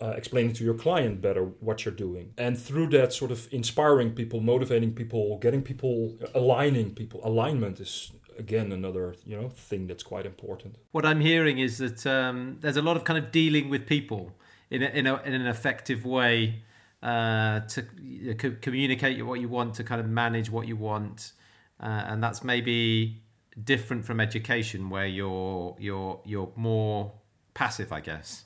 uh, 0.00 0.14
explaining 0.16 0.52
to 0.54 0.64
your 0.64 0.74
client 0.74 1.20
better 1.20 1.44
what 1.60 1.84
you're 1.84 1.94
doing. 1.94 2.32
And 2.38 2.58
through 2.58 2.88
that, 2.88 3.12
sort 3.12 3.30
of 3.30 3.48
inspiring 3.52 4.12
people, 4.12 4.40
motivating 4.40 4.94
people, 4.94 5.38
getting 5.38 5.62
people, 5.62 6.18
aligning 6.34 6.94
people. 6.94 7.20
Alignment 7.24 7.80
is 7.80 8.12
again 8.38 8.70
another 8.70 9.16
you 9.24 9.36
know 9.36 9.48
thing 9.48 9.88
that's 9.88 10.04
quite 10.04 10.24
important. 10.24 10.76
What 10.92 11.04
I'm 11.04 11.20
hearing 11.20 11.58
is 11.58 11.78
that 11.78 12.06
um, 12.06 12.58
there's 12.60 12.76
a 12.76 12.82
lot 12.82 12.96
of 12.96 13.04
kind 13.04 13.18
of 13.22 13.32
dealing 13.32 13.68
with 13.68 13.86
people 13.86 14.32
in 14.70 14.82
a, 14.82 14.86
in, 14.86 15.06
a, 15.06 15.20
in 15.22 15.34
an 15.34 15.46
effective 15.46 16.04
way 16.04 16.62
uh, 17.02 17.60
to 17.60 17.82
co- 18.38 18.56
communicate 18.60 19.24
what 19.24 19.40
you 19.40 19.48
want, 19.48 19.74
to 19.74 19.84
kind 19.84 20.00
of 20.00 20.06
manage 20.06 20.50
what 20.50 20.68
you 20.68 20.76
want, 20.76 21.32
uh, 21.80 21.86
and 21.86 22.22
that's 22.22 22.44
maybe 22.44 23.22
different 23.64 24.04
from 24.04 24.20
education 24.20 24.90
where 24.90 25.06
you're 25.06 25.76
you're 25.78 26.20
you're 26.24 26.52
more 26.54 27.12
passive, 27.54 27.92
I 27.92 28.00
guess. 28.00 28.44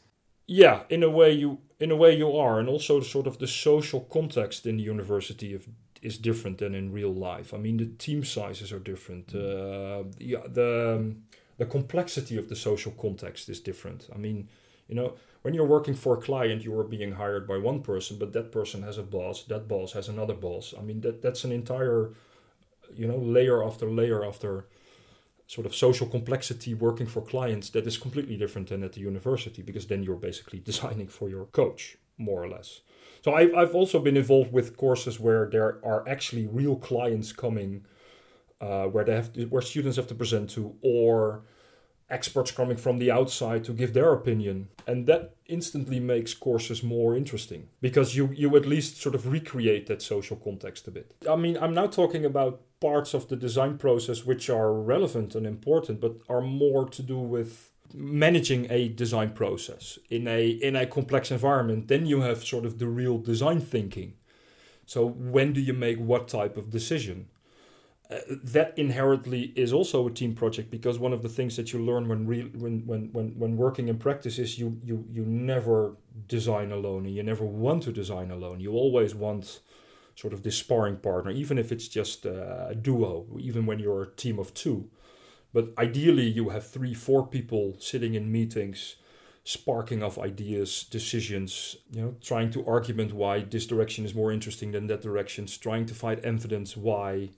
Yeah, 0.54 0.82
in 0.90 1.02
a 1.02 1.08
way 1.10 1.32
you 1.32 1.58
in 1.80 1.90
a 1.90 1.96
way 1.96 2.14
you 2.16 2.36
are, 2.36 2.60
and 2.60 2.68
also 2.68 3.00
sort 3.00 3.26
of 3.26 3.38
the 3.38 3.46
social 3.46 4.00
context 4.00 4.66
in 4.66 4.76
the 4.76 4.82
university 4.94 5.54
of, 5.54 5.66
is 6.02 6.18
different 6.18 6.58
than 6.58 6.74
in 6.74 6.92
real 6.92 7.12
life. 7.12 7.54
I 7.54 7.58
mean, 7.58 7.76
the 7.78 7.86
team 7.86 8.22
sizes 8.24 8.72
are 8.72 8.78
different. 8.78 9.34
Uh, 9.34 10.04
yeah, 10.18 10.44
the 10.58 11.16
the 11.58 11.66
complexity 11.66 12.36
of 12.36 12.48
the 12.48 12.56
social 12.56 12.92
context 12.92 13.48
is 13.48 13.60
different. 13.60 14.08
I 14.14 14.18
mean, 14.18 14.48
you 14.88 14.94
know, 14.94 15.14
when 15.42 15.54
you're 15.54 15.72
working 15.76 15.94
for 15.94 16.18
a 16.18 16.20
client, 16.20 16.64
you 16.64 16.78
are 16.78 16.84
being 16.84 17.12
hired 17.12 17.46
by 17.48 17.58
one 17.58 17.80
person, 17.80 18.18
but 18.18 18.32
that 18.32 18.52
person 18.52 18.82
has 18.82 18.98
a 18.98 19.02
boss. 19.02 19.44
That 19.44 19.68
boss 19.68 19.92
has 19.92 20.08
another 20.08 20.34
boss. 20.34 20.74
I 20.78 20.82
mean, 20.82 21.00
that 21.00 21.22
that's 21.22 21.44
an 21.44 21.52
entire, 21.52 22.10
you 22.94 23.06
know, 23.08 23.18
layer 23.18 23.64
after 23.64 23.90
layer 23.90 24.24
after 24.24 24.66
sort 25.46 25.66
of 25.66 25.74
social 25.74 26.06
complexity 26.06 26.74
working 26.74 27.06
for 27.06 27.20
clients 27.20 27.70
that 27.70 27.86
is 27.86 27.98
completely 27.98 28.36
different 28.36 28.68
than 28.68 28.82
at 28.82 28.92
the 28.92 29.00
university 29.00 29.62
because 29.62 29.86
then 29.86 30.02
you're 30.02 30.16
basically 30.16 30.58
designing 30.64 31.08
for 31.08 31.28
your 31.28 31.46
coach 31.46 31.98
more 32.18 32.42
or 32.42 32.48
less. 32.48 32.80
So 33.24 33.34
I've, 33.34 33.54
I've 33.54 33.74
also 33.74 33.98
been 34.00 34.16
involved 34.16 34.52
with 34.52 34.76
courses 34.76 35.20
where 35.20 35.48
there 35.50 35.78
are 35.84 36.08
actually 36.08 36.46
real 36.46 36.76
clients 36.76 37.32
coming 37.32 37.84
uh, 38.60 38.84
where 38.84 39.04
they 39.04 39.14
have 39.14 39.32
to, 39.32 39.46
where 39.46 39.62
students 39.62 39.96
have 39.96 40.06
to 40.08 40.14
present 40.14 40.50
to 40.50 40.76
or 40.82 41.42
experts 42.12 42.50
coming 42.50 42.76
from 42.76 42.98
the 42.98 43.10
outside 43.10 43.64
to 43.64 43.72
give 43.72 43.94
their 43.94 44.12
opinion. 44.12 44.68
And 44.86 45.06
that 45.06 45.34
instantly 45.46 45.98
makes 45.98 46.34
courses 46.34 46.82
more 46.82 47.16
interesting 47.16 47.68
because 47.80 48.16
you 48.16 48.30
you 48.34 48.54
at 48.56 48.66
least 48.66 49.00
sort 49.00 49.14
of 49.14 49.26
recreate 49.26 49.86
that 49.86 50.02
social 50.02 50.36
context 50.36 50.86
a 50.88 50.90
bit. 50.90 51.14
I 51.28 51.36
mean 51.36 51.58
i'm 51.60 51.74
now 51.74 51.86
talking 51.86 52.24
about 52.24 52.62
parts 52.82 53.14
of 53.14 53.28
the 53.28 53.36
design 53.36 53.78
process 53.78 54.26
which 54.26 54.50
are 54.50 54.72
relevant 54.72 55.34
and 55.36 55.46
important, 55.46 56.00
but 56.00 56.14
are 56.28 56.40
more 56.40 56.84
to 56.96 57.02
do 57.02 57.18
with 57.18 57.70
managing 57.94 58.66
a 58.70 58.88
design 58.88 59.30
process 59.32 59.98
in 60.10 60.26
a 60.26 60.42
in 60.68 60.74
a 60.76 60.86
complex 60.86 61.30
environment. 61.30 61.88
Then 61.88 62.06
you 62.06 62.20
have 62.22 62.42
sort 62.42 62.64
of 62.66 62.78
the 62.78 62.88
real 63.00 63.18
design 63.18 63.60
thinking. 63.60 64.14
So 64.86 65.06
when 65.06 65.52
do 65.52 65.60
you 65.60 65.74
make 65.86 65.98
what 65.98 66.28
type 66.28 66.56
of 66.56 66.70
decision? 66.70 67.28
Uh, 68.10 68.18
that 68.56 68.74
inherently 68.76 69.52
is 69.56 69.72
also 69.72 70.06
a 70.06 70.10
team 70.10 70.34
project 70.34 70.70
because 70.70 70.98
one 70.98 71.14
of 71.14 71.22
the 71.22 71.28
things 71.28 71.56
that 71.56 71.72
you 71.72 71.78
learn 71.78 72.08
when 72.08 72.26
re- 72.26 72.52
when, 72.62 72.74
when 72.86 73.02
when 73.12 73.28
when 73.38 73.56
working 73.56 73.88
in 73.88 73.98
practice 73.98 74.38
is 74.38 74.58
you 74.58 74.68
you 74.88 74.96
you 75.16 75.24
never 75.24 75.96
design 76.28 76.72
alone 76.72 77.06
and 77.06 77.14
you 77.14 77.22
never 77.22 77.44
want 77.44 77.82
to 77.84 77.92
design 77.92 78.30
alone. 78.30 78.58
You 78.60 78.72
always 78.72 79.14
want 79.14 79.60
sort 80.14 80.32
of 80.32 80.42
this 80.42 80.56
sparring 80.56 80.96
partner, 80.96 81.30
even 81.30 81.58
if 81.58 81.72
it's 81.72 81.88
just 81.88 82.26
uh, 82.26 82.66
a 82.68 82.74
duo, 82.74 83.26
even 83.38 83.66
when 83.66 83.78
you're 83.78 84.02
a 84.02 84.10
team 84.10 84.38
of 84.38 84.54
two. 84.54 84.90
But 85.52 85.72
ideally, 85.78 86.26
you 86.26 86.48
have 86.48 86.66
three, 86.66 86.94
four 86.94 87.26
people 87.26 87.76
sitting 87.78 88.14
in 88.14 88.32
meetings, 88.32 88.96
sparking 89.44 90.02
off 90.02 90.18
ideas, 90.18 90.84
decisions, 90.84 91.76
you 91.90 92.00
know, 92.00 92.14
trying 92.22 92.50
to 92.52 92.66
argument 92.66 93.12
why 93.12 93.40
this 93.40 93.66
direction 93.66 94.04
is 94.04 94.14
more 94.14 94.32
interesting 94.32 94.72
than 94.72 94.86
that 94.86 95.02
direction, 95.02 95.46
trying 95.46 95.86
to 95.86 95.94
find 95.94 96.20
evidence 96.20 96.76
why, 96.76 97.30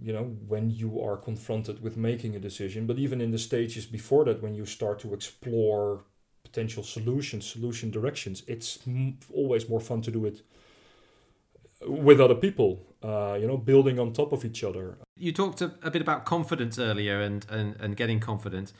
you 0.00 0.12
know, 0.12 0.36
when 0.46 0.70
you 0.70 1.00
are 1.02 1.16
confronted 1.16 1.82
with 1.82 1.96
making 1.96 2.34
a 2.34 2.40
decision. 2.40 2.86
But 2.86 2.98
even 2.98 3.20
in 3.20 3.32
the 3.32 3.38
stages 3.38 3.84
before 3.86 4.24
that, 4.26 4.42
when 4.42 4.54
you 4.54 4.64
start 4.64 5.00
to 5.00 5.12
explore 5.12 6.04
potential 6.44 6.82
solutions, 6.82 7.44
solution 7.44 7.90
directions, 7.90 8.42
it's 8.46 8.78
always 9.34 9.68
more 9.68 9.80
fun 9.80 10.00
to 10.02 10.10
do 10.10 10.24
it 10.24 10.40
with 11.86 12.20
other 12.20 12.34
people, 12.34 12.86
uh, 13.02 13.36
you 13.40 13.46
know, 13.46 13.56
building 13.56 13.98
on 13.98 14.12
top 14.12 14.32
of 14.32 14.44
each 14.44 14.64
other. 14.64 14.98
You 15.16 15.32
talked 15.32 15.60
a, 15.60 15.72
a 15.82 15.90
bit 15.90 16.02
about 16.02 16.24
confidence 16.24 16.78
earlier 16.78 17.20
and, 17.20 17.46
and, 17.48 17.76
and 17.80 17.96
getting 17.96 18.20
confident. 18.20 18.72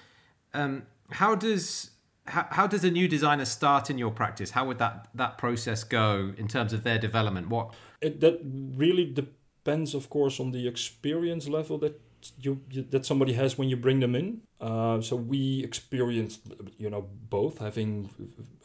Um, 0.54 0.84
how 1.10 1.34
does 1.34 1.90
how, 2.26 2.46
how 2.50 2.66
does 2.66 2.84
a 2.84 2.90
new 2.90 3.08
designer 3.08 3.44
start 3.44 3.88
in 3.90 3.98
your 3.98 4.10
practice? 4.10 4.50
How 4.50 4.66
would 4.66 4.78
that, 4.78 5.08
that 5.14 5.38
process 5.38 5.82
go 5.84 6.34
in 6.36 6.46
terms 6.46 6.72
of 6.72 6.84
their 6.84 6.98
development? 6.98 7.48
What 7.48 7.74
it, 8.00 8.20
that 8.20 8.40
really 8.44 9.06
depends, 9.06 9.94
of 9.94 10.10
course, 10.10 10.38
on 10.38 10.50
the 10.50 10.68
experience 10.68 11.48
level 11.48 11.78
that 11.78 12.00
you, 12.40 12.60
you 12.70 12.82
that 12.82 13.06
somebody 13.06 13.34
has 13.34 13.56
when 13.56 13.68
you 13.68 13.76
bring 13.76 14.00
them 14.00 14.14
in. 14.14 14.42
Uh, 14.60 15.00
so 15.00 15.16
we 15.16 15.62
experienced, 15.62 16.40
you 16.76 16.90
know, 16.90 17.06
both 17.30 17.58
having 17.58 18.10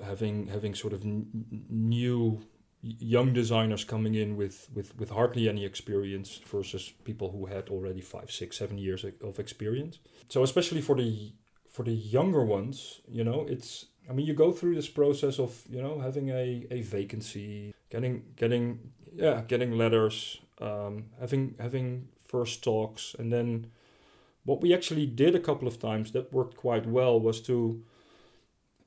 having 0.03 0.47
having 0.47 0.73
sort 0.75 0.93
of 0.93 1.03
n- 1.03 1.27
new 1.69 2.41
young 2.83 3.31
designers 3.31 3.85
coming 3.85 4.13
in 4.13 4.35
with, 4.35 4.67
with, 4.73 4.95
with 4.97 5.09
hardly 5.09 5.47
any 5.47 5.65
experience 5.65 6.41
versus 6.45 6.93
people 7.05 7.31
who 7.31 7.45
had 7.45 7.69
already 7.69 8.01
five, 8.01 8.29
six, 8.29 8.57
seven 8.57 8.77
years 8.77 9.05
of 9.23 9.39
experience. 9.39 9.99
So 10.29 10.43
especially 10.43 10.81
for 10.81 10.95
the 10.95 11.33
for 11.71 11.83
the 11.83 11.93
younger 11.93 12.45
ones, 12.45 13.01
you 13.07 13.23
know, 13.23 13.45
it's 13.49 13.85
I 14.07 14.13
mean 14.13 14.27
you 14.27 14.33
go 14.33 14.51
through 14.51 14.75
this 14.75 14.89
process 14.89 15.39
of, 15.39 15.63
you 15.67 15.81
know, 15.81 15.99
having 15.99 16.29
a, 16.29 16.67
a 16.69 16.81
vacancy, 16.81 17.73
getting 17.89 18.23
getting 18.35 18.91
yeah, 19.11 19.41
getting 19.47 19.71
letters, 19.77 20.39
um, 20.59 21.05
having 21.19 21.55
having 21.59 22.09
first 22.25 22.63
talks, 22.63 23.15
and 23.17 23.31
then 23.31 23.67
what 24.45 24.61
we 24.61 24.73
actually 24.73 25.05
did 25.05 25.35
a 25.35 25.39
couple 25.39 25.67
of 25.67 25.79
times 25.79 26.11
that 26.11 26.33
worked 26.33 26.57
quite 26.57 26.85
well 26.85 27.19
was 27.19 27.41
to 27.41 27.83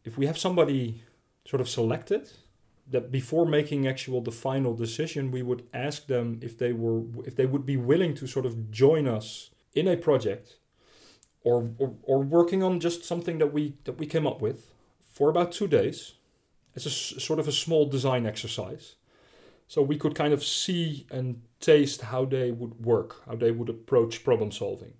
if 0.04 0.18
we 0.18 0.26
have 0.26 0.38
somebody 0.38 1.02
sort 1.44 1.60
of 1.60 1.68
selected 1.68 2.28
that 2.90 3.10
before 3.10 3.46
making 3.46 3.86
actual 3.86 4.20
the 4.20 4.30
final 4.30 4.74
decision, 4.74 5.30
we 5.30 5.42
would 5.42 5.68
ask 5.74 6.06
them 6.06 6.38
if 6.42 6.56
they 6.56 6.72
were 6.72 7.02
if 7.24 7.36
they 7.36 7.46
would 7.46 7.66
be 7.66 7.76
willing 7.76 8.14
to 8.14 8.26
sort 8.26 8.46
of 8.46 8.70
join 8.70 9.06
us 9.06 9.50
in 9.74 9.88
a 9.88 9.96
project 9.96 10.56
or, 11.42 11.70
or, 11.78 11.94
or 12.02 12.22
working 12.22 12.62
on 12.62 12.80
just 12.80 13.04
something 13.04 13.38
that 13.38 13.52
we 13.52 13.74
that 13.84 13.98
we 13.98 14.06
came 14.06 14.26
up 14.26 14.40
with 14.40 14.72
for 15.12 15.28
about 15.28 15.52
two 15.52 15.68
days. 15.68 16.12
As 16.74 16.84
a 16.84 16.90
sort 16.90 17.38
of 17.40 17.48
a 17.48 17.52
small 17.52 17.86
design 17.86 18.26
exercise. 18.26 18.96
So 19.66 19.80
we 19.80 19.96
could 19.96 20.14
kind 20.14 20.34
of 20.34 20.44
see 20.44 21.06
and 21.10 21.40
taste 21.58 22.02
how 22.02 22.26
they 22.26 22.50
would 22.50 22.84
work 22.84 23.22
how 23.26 23.34
they 23.34 23.50
would 23.50 23.68
approach 23.68 24.22
problem 24.22 24.52
solving 24.52 24.92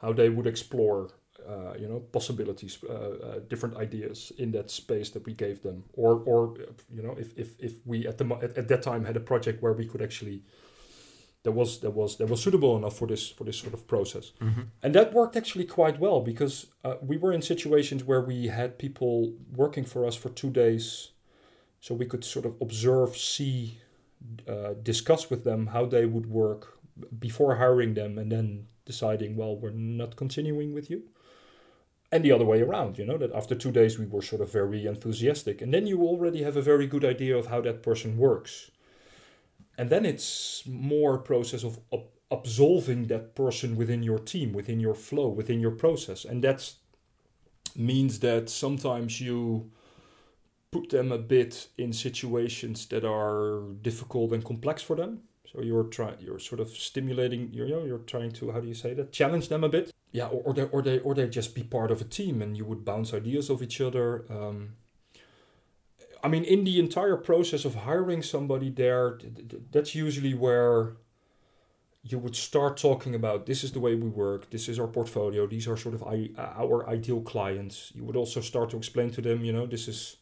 how 0.00 0.12
they 0.12 0.28
would 0.28 0.46
explore 0.46 1.10
uh, 1.46 1.74
you 1.78 1.88
know 1.88 2.00
possibilities, 2.12 2.78
uh, 2.88 2.92
uh, 2.92 3.38
different 3.48 3.76
ideas 3.76 4.32
in 4.38 4.52
that 4.52 4.70
space 4.70 5.10
that 5.10 5.24
we 5.24 5.32
gave 5.32 5.62
them, 5.62 5.84
or 5.92 6.22
or 6.26 6.54
you 6.92 7.02
know 7.02 7.14
if 7.18 7.36
if, 7.38 7.48
if 7.58 7.72
we 7.84 8.06
at 8.06 8.18
the 8.18 8.26
at, 8.42 8.56
at 8.56 8.68
that 8.68 8.82
time 8.82 9.04
had 9.04 9.16
a 9.16 9.20
project 9.20 9.62
where 9.62 9.72
we 9.72 9.86
could 9.86 10.02
actually 10.02 10.42
that 11.44 11.52
was 11.52 11.80
that 11.80 11.92
was 11.92 12.16
that 12.16 12.28
was 12.28 12.42
suitable 12.42 12.76
enough 12.76 12.98
for 12.98 13.06
this 13.06 13.28
for 13.30 13.44
this 13.44 13.56
sort 13.56 13.72
of 13.72 13.86
process, 13.86 14.32
mm-hmm. 14.40 14.62
and 14.82 14.94
that 14.94 15.12
worked 15.12 15.36
actually 15.36 15.64
quite 15.64 15.98
well 16.00 16.20
because 16.20 16.66
uh, 16.84 16.96
we 17.00 17.16
were 17.16 17.32
in 17.32 17.42
situations 17.42 18.04
where 18.04 18.20
we 18.20 18.48
had 18.48 18.78
people 18.78 19.32
working 19.54 19.84
for 19.84 20.06
us 20.06 20.16
for 20.16 20.30
two 20.30 20.50
days, 20.50 21.12
so 21.80 21.94
we 21.94 22.04
could 22.04 22.24
sort 22.24 22.44
of 22.44 22.56
observe, 22.60 23.16
see, 23.16 23.78
uh, 24.48 24.74
discuss 24.82 25.30
with 25.30 25.44
them 25.44 25.68
how 25.68 25.86
they 25.86 26.04
would 26.04 26.26
work 26.26 26.78
before 27.18 27.56
hiring 27.56 27.94
them, 27.94 28.18
and 28.18 28.32
then 28.32 28.66
deciding, 28.84 29.36
well, 29.36 29.56
we're 29.56 29.70
not 29.70 30.16
continuing 30.16 30.74
with 30.74 30.90
you 30.90 31.04
and 32.10 32.24
the 32.24 32.32
other 32.32 32.44
way 32.44 32.60
around 32.60 32.98
you 32.98 33.04
know 33.04 33.18
that 33.18 33.32
after 33.32 33.54
two 33.54 33.72
days 33.72 33.98
we 33.98 34.06
were 34.06 34.22
sort 34.22 34.42
of 34.42 34.52
very 34.52 34.86
enthusiastic 34.86 35.60
and 35.60 35.72
then 35.72 35.86
you 35.86 36.02
already 36.02 36.42
have 36.42 36.56
a 36.56 36.62
very 36.62 36.86
good 36.86 37.04
idea 37.04 37.36
of 37.36 37.46
how 37.46 37.60
that 37.60 37.82
person 37.82 38.16
works 38.16 38.70
and 39.76 39.90
then 39.90 40.04
it's 40.04 40.64
more 40.66 41.16
a 41.16 41.20
process 41.20 41.64
of 41.64 41.78
absolving 42.30 43.06
that 43.06 43.34
person 43.34 43.76
within 43.76 44.02
your 44.02 44.18
team 44.18 44.52
within 44.52 44.80
your 44.80 44.94
flow 44.94 45.28
within 45.28 45.60
your 45.60 45.70
process 45.70 46.24
and 46.24 46.42
that 46.42 46.72
means 47.76 48.20
that 48.20 48.50
sometimes 48.50 49.20
you 49.20 49.70
put 50.70 50.90
them 50.90 51.10
a 51.10 51.18
bit 51.18 51.68
in 51.78 51.92
situations 51.92 52.86
that 52.86 53.04
are 53.04 53.62
difficult 53.80 54.32
and 54.32 54.44
complex 54.44 54.82
for 54.82 54.96
them 54.96 55.22
so 55.52 55.62
you're 55.62 55.84
trying, 55.84 56.16
you're 56.20 56.38
sort 56.38 56.60
of 56.60 56.68
stimulating, 56.70 57.50
you 57.52 57.66
know, 57.66 57.84
you're 57.84 57.98
trying 57.98 58.32
to, 58.32 58.50
how 58.50 58.60
do 58.60 58.68
you 58.68 58.74
say 58.74 58.92
that? 58.94 59.12
Challenge 59.12 59.48
them 59.48 59.64
a 59.64 59.68
bit. 59.68 59.92
Yeah, 60.10 60.26
or, 60.26 60.42
or 60.42 60.54
they, 60.54 60.62
or 60.62 60.82
they, 60.82 60.98
or 61.00 61.14
they 61.14 61.28
just 61.28 61.54
be 61.54 61.62
part 61.62 61.90
of 61.90 62.00
a 62.00 62.04
team, 62.04 62.40
and 62.40 62.56
you 62.56 62.64
would 62.64 62.84
bounce 62.84 63.12
ideas 63.12 63.50
off 63.50 63.62
each 63.62 63.80
other. 63.80 64.24
Um, 64.30 64.76
I 66.22 66.28
mean, 66.28 66.44
in 66.44 66.64
the 66.64 66.80
entire 66.80 67.16
process 67.16 67.64
of 67.64 67.74
hiring 67.74 68.22
somebody 68.22 68.70
there, 68.70 69.18
that's 69.70 69.94
usually 69.94 70.34
where 70.34 70.96
you 72.02 72.18
would 72.18 72.34
start 72.34 72.76
talking 72.78 73.14
about 73.14 73.46
this 73.46 73.62
is 73.62 73.72
the 73.72 73.80
way 73.80 73.94
we 73.94 74.08
work, 74.08 74.50
this 74.50 74.68
is 74.68 74.78
our 74.78 74.86
portfolio, 74.86 75.46
these 75.46 75.68
are 75.68 75.76
sort 75.76 75.94
of 75.94 76.02
our 76.02 76.88
ideal 76.88 77.20
clients. 77.20 77.92
You 77.94 78.04
would 78.04 78.16
also 78.16 78.40
start 78.40 78.70
to 78.70 78.78
explain 78.78 79.10
to 79.10 79.20
them, 79.20 79.44
you 79.44 79.52
know, 79.52 79.66
this 79.66 79.88
is 79.88 80.16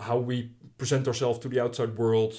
how 0.00 0.18
we 0.18 0.50
present 0.78 1.06
ourselves 1.06 1.38
to 1.40 1.48
the 1.48 1.60
outside 1.60 1.96
world 1.96 2.34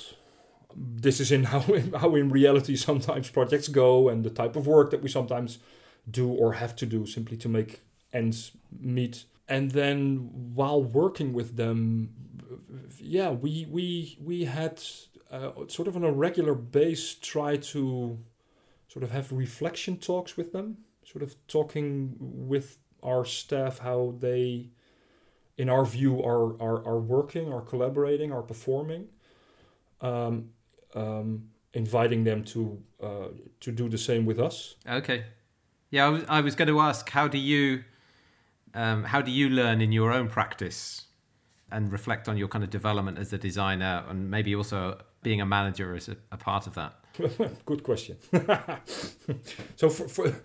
this 0.76 1.20
is 1.20 1.32
in 1.32 1.44
how 1.54 1.62
in, 1.74 1.94
how 1.94 2.16
in 2.16 2.30
reality 2.30 2.76
sometimes 2.76 3.30
projects 3.30 3.68
go 3.68 4.10
and 4.10 4.24
the 4.24 4.30
type 4.30 4.56
of 4.56 4.68
work 4.68 4.92
that 4.92 5.02
we 5.02 5.10
sometimes 5.10 5.60
do 6.10 6.30
or 6.30 6.54
have 6.54 6.76
to 6.78 6.86
do 6.86 7.06
simply 7.06 7.38
to 7.38 7.50
make 7.50 7.82
ends 8.14 8.52
meet. 8.80 9.26
And 9.48 9.72
then 9.72 10.30
while 10.54 10.84
working 10.84 11.34
with 11.34 11.58
them, 11.58 12.10
yeah, 12.98 13.32
we 13.32 13.68
we 13.70 14.18
we 14.22 14.46
had 14.46 14.82
uh, 15.30 15.52
sort 15.68 15.88
of 15.88 15.96
on 15.96 16.04
a 16.04 16.12
regular 16.12 16.56
base 16.56 17.16
try 17.16 17.58
to 17.58 18.20
sort 18.88 19.04
of 19.04 19.12
have 19.12 19.32
reflection 19.32 19.98
talks 19.98 20.38
with 20.38 20.52
them, 20.52 20.78
sort 21.06 21.24
of 21.24 21.36
talking 21.48 22.16
with 22.20 22.78
our 23.04 23.26
staff 23.26 23.80
how 23.80 24.16
they, 24.20 24.70
in 25.58 25.70
our 25.70 25.86
view, 25.86 26.22
are 26.24 26.54
are, 26.62 26.86
are 26.86 27.00
working, 27.00 27.52
are 27.52 27.62
collaborating, 27.62 28.32
are 28.32 28.44
performing. 28.44 29.08
Um, 30.02 30.50
um, 30.96 31.52
inviting 31.74 32.24
them 32.24 32.44
to 32.44 32.82
uh, 33.02 33.28
to 33.60 33.72
do 33.72 33.90
the 33.90 33.98
same 33.98 34.26
with 34.26 34.40
us. 34.40 34.76
Okay, 34.88 35.24
yeah, 35.92 36.06
I 36.06 36.10
was, 36.10 36.24
I 36.28 36.42
was 36.42 36.56
going 36.56 36.70
to 36.70 36.80
ask 36.80 37.10
how 37.10 37.28
do 37.28 37.38
you 37.38 37.84
um, 38.74 39.04
how 39.04 39.22
do 39.22 39.32
you 39.32 39.50
learn 39.50 39.82
in 39.82 39.92
your 39.92 40.12
own 40.12 40.30
practice 40.30 41.06
and 41.72 41.92
reflect 41.92 42.28
on 42.28 42.38
your 42.38 42.48
kind 42.48 42.64
of 42.64 42.70
development 42.70 43.18
as 43.18 43.32
a 43.34 43.38
designer 43.38 44.04
and 44.10 44.32
maybe 44.32 44.56
also 44.56 44.98
being 45.22 45.42
a 45.42 45.46
manager 45.46 45.94
as 45.94 46.08
a, 46.08 46.16
a 46.32 46.38
part 46.38 46.68
of 46.68 46.76
that? 46.76 46.96
Good 47.66 47.84
question. 47.84 48.18
so 49.76 49.90
for, 49.90 50.08
for 50.08 50.36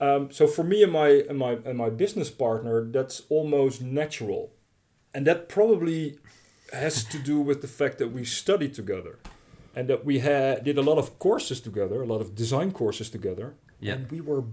um, 0.00 0.32
so 0.32 0.46
for 0.46 0.64
me 0.64 0.82
and 0.82 0.92
my 0.92 1.08
and 1.28 1.38
my 1.38 1.58
and 1.64 1.76
my 1.76 1.90
business 1.90 2.30
partner, 2.30 2.84
that's 2.84 3.22
almost 3.28 3.82
natural, 3.82 4.52
and 5.14 5.26
that 5.26 5.48
probably 5.48 6.18
has 6.72 7.04
to 7.04 7.18
do 7.18 7.40
with 7.40 7.60
the 7.60 7.68
fact 7.68 7.98
that 7.98 8.08
we 8.08 8.24
studied 8.24 8.72
together 8.72 9.18
and 9.76 9.88
that 9.88 10.04
we 10.04 10.20
had 10.20 10.64
did 10.64 10.78
a 10.78 10.82
lot 10.82 10.98
of 10.98 11.18
courses 11.18 11.60
together, 11.60 12.02
a 12.02 12.06
lot 12.06 12.20
of 12.20 12.34
design 12.34 12.72
courses 12.72 13.10
together. 13.10 13.54
Yeah. 13.80 13.94
And 13.94 14.10
we 14.10 14.20
were, 14.20 14.44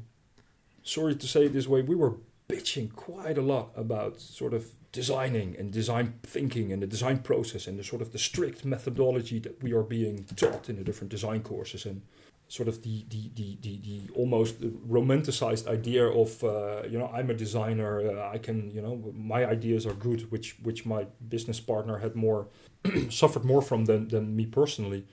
sorry 0.84 1.15
to 1.15 1.28
say 1.28 1.46
it 1.46 1.54
this 1.54 1.67
way, 1.67 1.82
we 1.82 1.96
were 1.96 2.15
bitching 2.50 2.94
quite 2.94 3.38
a 3.38 3.41
lot 3.41 3.72
about 3.76 4.20
sort 4.20 4.54
of 4.54 4.72
designing 4.91 5.56
and 5.58 5.72
design 5.72 6.13
thinking 6.24 6.74
and 6.74 6.82
the 6.82 6.88
design 6.88 7.20
process 7.20 7.65
and 7.65 7.80
the 7.80 7.84
sort 7.84 8.02
of 8.02 8.12
the 8.12 8.20
strict 8.20 8.65
methodology 8.65 9.39
that 9.39 9.63
we 9.63 9.72
are 9.72 9.84
being 9.84 10.26
taught 10.36 10.70
in 10.70 10.76
the 10.76 10.84
different 10.84 11.10
design 11.10 11.41
courses 11.41 11.86
and 11.86 12.02
sort 12.50 12.67
of 12.67 12.84
the 12.84 13.06
the 13.08 13.32
the 13.36 13.58
the, 13.62 13.80
the 13.80 14.13
almost 14.13 14.60
romanticized 14.60 15.65
idea 15.67 16.06
of 16.06 16.44
uh, 16.44 16.82
you 16.89 17.00
know 17.00 17.08
I'm 17.08 17.30
a 17.30 17.34
designer 17.34 18.02
uh, 18.02 18.30
I 18.30 18.38
can 18.39 18.70
you 18.72 18.82
know 18.82 19.13
my 19.15 19.46
ideas 19.46 19.86
are 19.86 19.94
good 19.94 20.30
which 20.32 20.58
which 20.62 20.86
my 20.86 21.08
business 21.30 21.62
partner 21.62 22.00
had 22.00 22.13
more 22.13 22.48
suffered 23.10 23.46
more 23.46 23.62
from 23.62 23.86
than 23.86 24.10
than 24.10 24.36
me 24.36 24.46
personally 24.46 25.06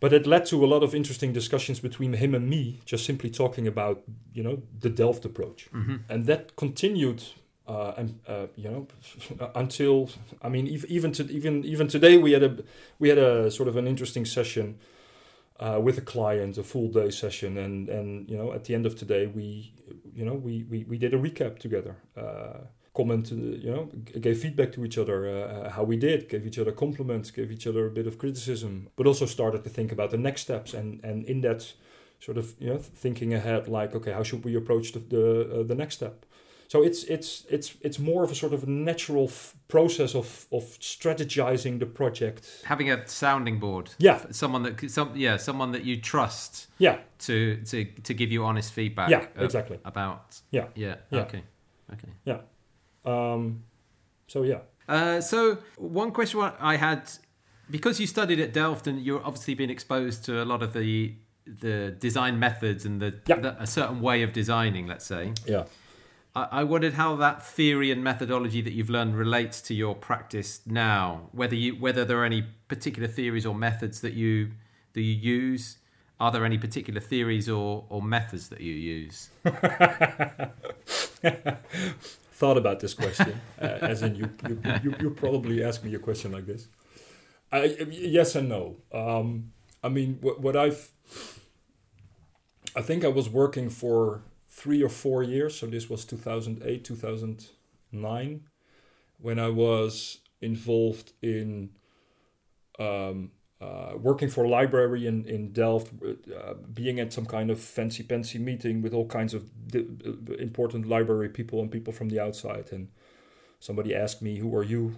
but 0.00 0.12
it 0.12 0.26
led 0.26 0.46
to 0.46 0.64
a 0.64 0.66
lot 0.66 0.82
of 0.82 0.94
interesting 0.94 1.32
discussions 1.32 1.80
between 1.80 2.12
him 2.14 2.34
and 2.34 2.48
me 2.48 2.80
just 2.84 3.04
simply 3.04 3.30
talking 3.30 3.66
about 3.66 4.02
you 4.32 4.42
know 4.42 4.62
the 4.80 4.88
Delft 4.88 5.24
approach 5.24 5.68
mm-hmm. 5.72 5.96
and 6.08 6.26
that 6.26 6.56
continued 6.56 7.22
uh, 7.66 7.92
and 7.96 8.18
uh, 8.26 8.46
you 8.56 8.70
know 8.70 8.86
until 9.54 10.10
I 10.42 10.48
mean 10.48 10.66
even 10.66 11.12
to 11.12 11.24
even 11.30 11.64
even 11.64 11.88
today 11.88 12.16
we 12.16 12.32
had 12.32 12.42
a 12.42 12.56
we 12.98 13.08
had 13.08 13.18
a 13.18 13.50
sort 13.50 13.68
of 13.68 13.76
an 13.76 13.86
interesting 13.86 14.24
session 14.24 14.78
uh, 15.60 15.80
with 15.82 15.98
a 15.98 16.02
client, 16.02 16.56
a 16.56 16.62
full 16.62 16.88
day 16.88 17.10
session, 17.10 17.58
and 17.58 17.88
and 17.88 18.28
you 18.30 18.36
know 18.36 18.52
at 18.52 18.64
the 18.64 18.74
end 18.74 18.86
of 18.86 18.96
today 18.96 19.26
we 19.26 19.72
you 20.14 20.24
know 20.24 20.34
we 20.34 20.64
we, 20.70 20.84
we 20.84 20.98
did 20.98 21.12
a 21.12 21.18
recap 21.18 21.58
together. 21.58 21.96
Uh, 22.98 23.02
comment, 23.02 23.30
you 23.30 23.70
know, 23.70 23.88
gave 24.20 24.38
feedback 24.38 24.72
to 24.72 24.84
each 24.84 24.98
other, 24.98 25.26
uh, 25.28 25.70
how 25.70 25.84
we 25.84 25.96
did, 25.96 26.28
gave 26.28 26.46
each 26.46 26.58
other 26.58 26.72
compliments, 26.72 27.30
gave 27.30 27.52
each 27.52 27.66
other 27.66 27.86
a 27.86 27.90
bit 27.90 28.06
of 28.06 28.18
criticism, 28.18 28.88
but 28.96 29.06
also 29.06 29.26
started 29.26 29.62
to 29.62 29.70
think 29.70 29.92
about 29.92 30.10
the 30.10 30.18
next 30.18 30.42
steps. 30.42 30.74
And 30.74 31.00
and 31.04 31.24
in 31.24 31.40
that 31.42 31.74
sort 32.20 32.38
of 32.38 32.54
you 32.58 32.70
know 32.70 32.78
thinking 33.02 33.34
ahead, 33.34 33.68
like 33.68 33.94
okay, 33.96 34.12
how 34.12 34.24
should 34.24 34.44
we 34.44 34.56
approach 34.56 34.92
the 34.92 34.98
the, 34.98 35.60
uh, 35.60 35.66
the 35.66 35.74
next 35.74 35.94
step? 35.94 36.24
So 36.68 36.82
it's 36.82 37.04
it's 37.04 37.46
it's 37.48 37.76
it's 37.80 37.98
more 37.98 38.24
of 38.24 38.30
a 38.30 38.34
sort 38.34 38.52
of 38.52 38.66
natural 38.66 39.24
f- 39.24 39.54
process 39.68 40.14
of 40.14 40.46
of 40.50 40.64
strategizing 40.80 41.78
the 41.78 41.86
project. 41.86 42.62
Having 42.64 42.90
a 42.90 43.06
sounding 43.06 43.60
board. 43.60 43.90
Yeah. 43.98 44.18
Someone 44.30 44.64
that 44.64 44.90
some 44.90 45.10
yeah 45.16 45.38
someone 45.38 45.72
that 45.72 45.84
you 45.84 46.00
trust. 46.00 46.68
Yeah. 46.78 46.96
To 47.18 47.56
to 47.64 47.84
to 48.02 48.14
give 48.14 48.32
you 48.32 48.44
honest 48.44 48.72
feedback. 48.72 49.10
Yeah. 49.10 49.44
Exactly. 49.44 49.78
About. 49.84 50.42
Yeah. 50.50 50.66
Yeah. 50.74 50.96
Yeah. 51.10 51.26
Okay. 51.26 51.42
Okay. 51.92 52.12
Yeah. 52.24 52.40
Um, 53.08 53.62
so 54.26 54.42
yeah. 54.42 54.60
Uh, 54.88 55.20
so 55.20 55.58
one 55.76 56.10
question 56.12 56.40
I 56.60 56.76
had, 56.76 57.10
because 57.70 58.00
you 58.00 58.06
studied 58.06 58.40
at 58.40 58.52
Delft 58.52 58.86
and 58.86 59.00
you're 59.04 59.24
obviously 59.24 59.54
been 59.54 59.70
exposed 59.70 60.24
to 60.26 60.42
a 60.42 60.46
lot 60.46 60.62
of 60.62 60.72
the 60.72 61.14
the 61.46 61.96
design 61.98 62.38
methods 62.38 62.84
and 62.84 63.00
the, 63.00 63.10
Yeah. 63.26 63.36
the 63.40 63.62
a 63.62 63.66
certain 63.66 64.00
way 64.00 64.22
of 64.22 64.32
designing, 64.34 64.86
let's 64.86 65.06
say. 65.06 65.32
Yeah. 65.46 65.64
I 66.34 66.42
I 66.60 66.64
wondered 66.64 66.94
how 66.94 67.16
that 67.16 67.36
theory 67.56 67.90
and 67.90 68.02
methodology 68.04 68.60
that 68.62 68.72
you've 68.72 68.90
learned 68.90 69.14
relates 69.16 69.62
to 69.62 69.74
your 69.74 69.94
practice 69.94 70.60
now. 70.66 71.30
Whether 71.32 71.56
you 71.56 71.72
whether 71.84 72.04
there 72.04 72.18
are 72.20 72.26
any 72.26 72.42
particular 72.68 73.08
theories 73.08 73.46
or 73.46 73.54
methods 73.54 74.00
that 74.02 74.12
you 74.14 74.50
that 74.92 75.02
you 75.02 75.14
use. 75.14 75.78
Are 76.20 76.32
there 76.32 76.44
any 76.44 76.58
particular 76.58 77.00
theories 77.00 77.48
or, 77.48 77.84
or 77.88 78.02
methods 78.02 78.48
that 78.48 78.60
you 78.60 78.74
use? 78.74 79.30
Thought 82.38 82.56
about 82.56 82.78
this 82.78 82.94
question, 82.94 83.40
uh, 83.60 83.64
as 83.64 84.00
in 84.00 84.14
you, 84.14 84.30
you, 84.48 84.60
you, 84.84 84.94
you 85.00 85.10
probably 85.10 85.64
ask 85.64 85.82
me 85.82 85.92
a 85.96 85.98
question 85.98 86.30
like 86.30 86.46
this. 86.46 86.68
I, 87.50 87.64
yes 87.90 88.36
and 88.36 88.48
no. 88.48 88.76
Um, 88.92 89.50
I 89.82 89.88
mean, 89.88 90.18
what, 90.20 90.40
what 90.40 90.54
I've, 90.54 90.92
I 92.76 92.80
think 92.80 93.04
I 93.04 93.08
was 93.08 93.28
working 93.28 93.70
for 93.70 94.22
three 94.48 94.84
or 94.84 94.88
four 94.88 95.24
years. 95.24 95.58
So 95.58 95.66
this 95.66 95.90
was 95.90 96.04
2008, 96.04 96.84
2009, 96.84 98.40
when 99.20 99.40
I 99.40 99.48
was 99.48 100.18
involved 100.40 101.14
in 101.20 101.70
um, 102.78 103.32
uh, 103.60 103.92
working 103.96 104.28
for 104.28 104.44
a 104.44 104.48
library 104.48 105.06
in, 105.06 105.24
in 105.24 105.52
Delft, 105.52 105.92
uh, 106.02 106.54
being 106.72 107.00
at 107.00 107.12
some 107.12 107.26
kind 107.26 107.50
of 107.50 107.58
fancy 107.58 108.04
fancy 108.04 108.38
meeting 108.38 108.82
with 108.82 108.94
all 108.94 109.06
kinds 109.06 109.34
of 109.34 109.50
di- 109.66 109.86
uh, 110.06 110.34
important 110.34 110.86
library 110.86 111.28
people 111.28 111.60
and 111.60 111.70
people 111.70 111.92
from 111.92 112.08
the 112.08 112.20
outside. 112.20 112.68
And 112.70 112.88
somebody 113.58 113.94
asked 113.94 114.22
me, 114.22 114.38
Who 114.38 114.54
are 114.54 114.62
you? 114.62 114.96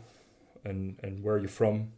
And, 0.62 0.98
and 1.02 1.22
where 1.22 1.36
are 1.36 1.38
you 1.38 1.48
from? 1.48 1.92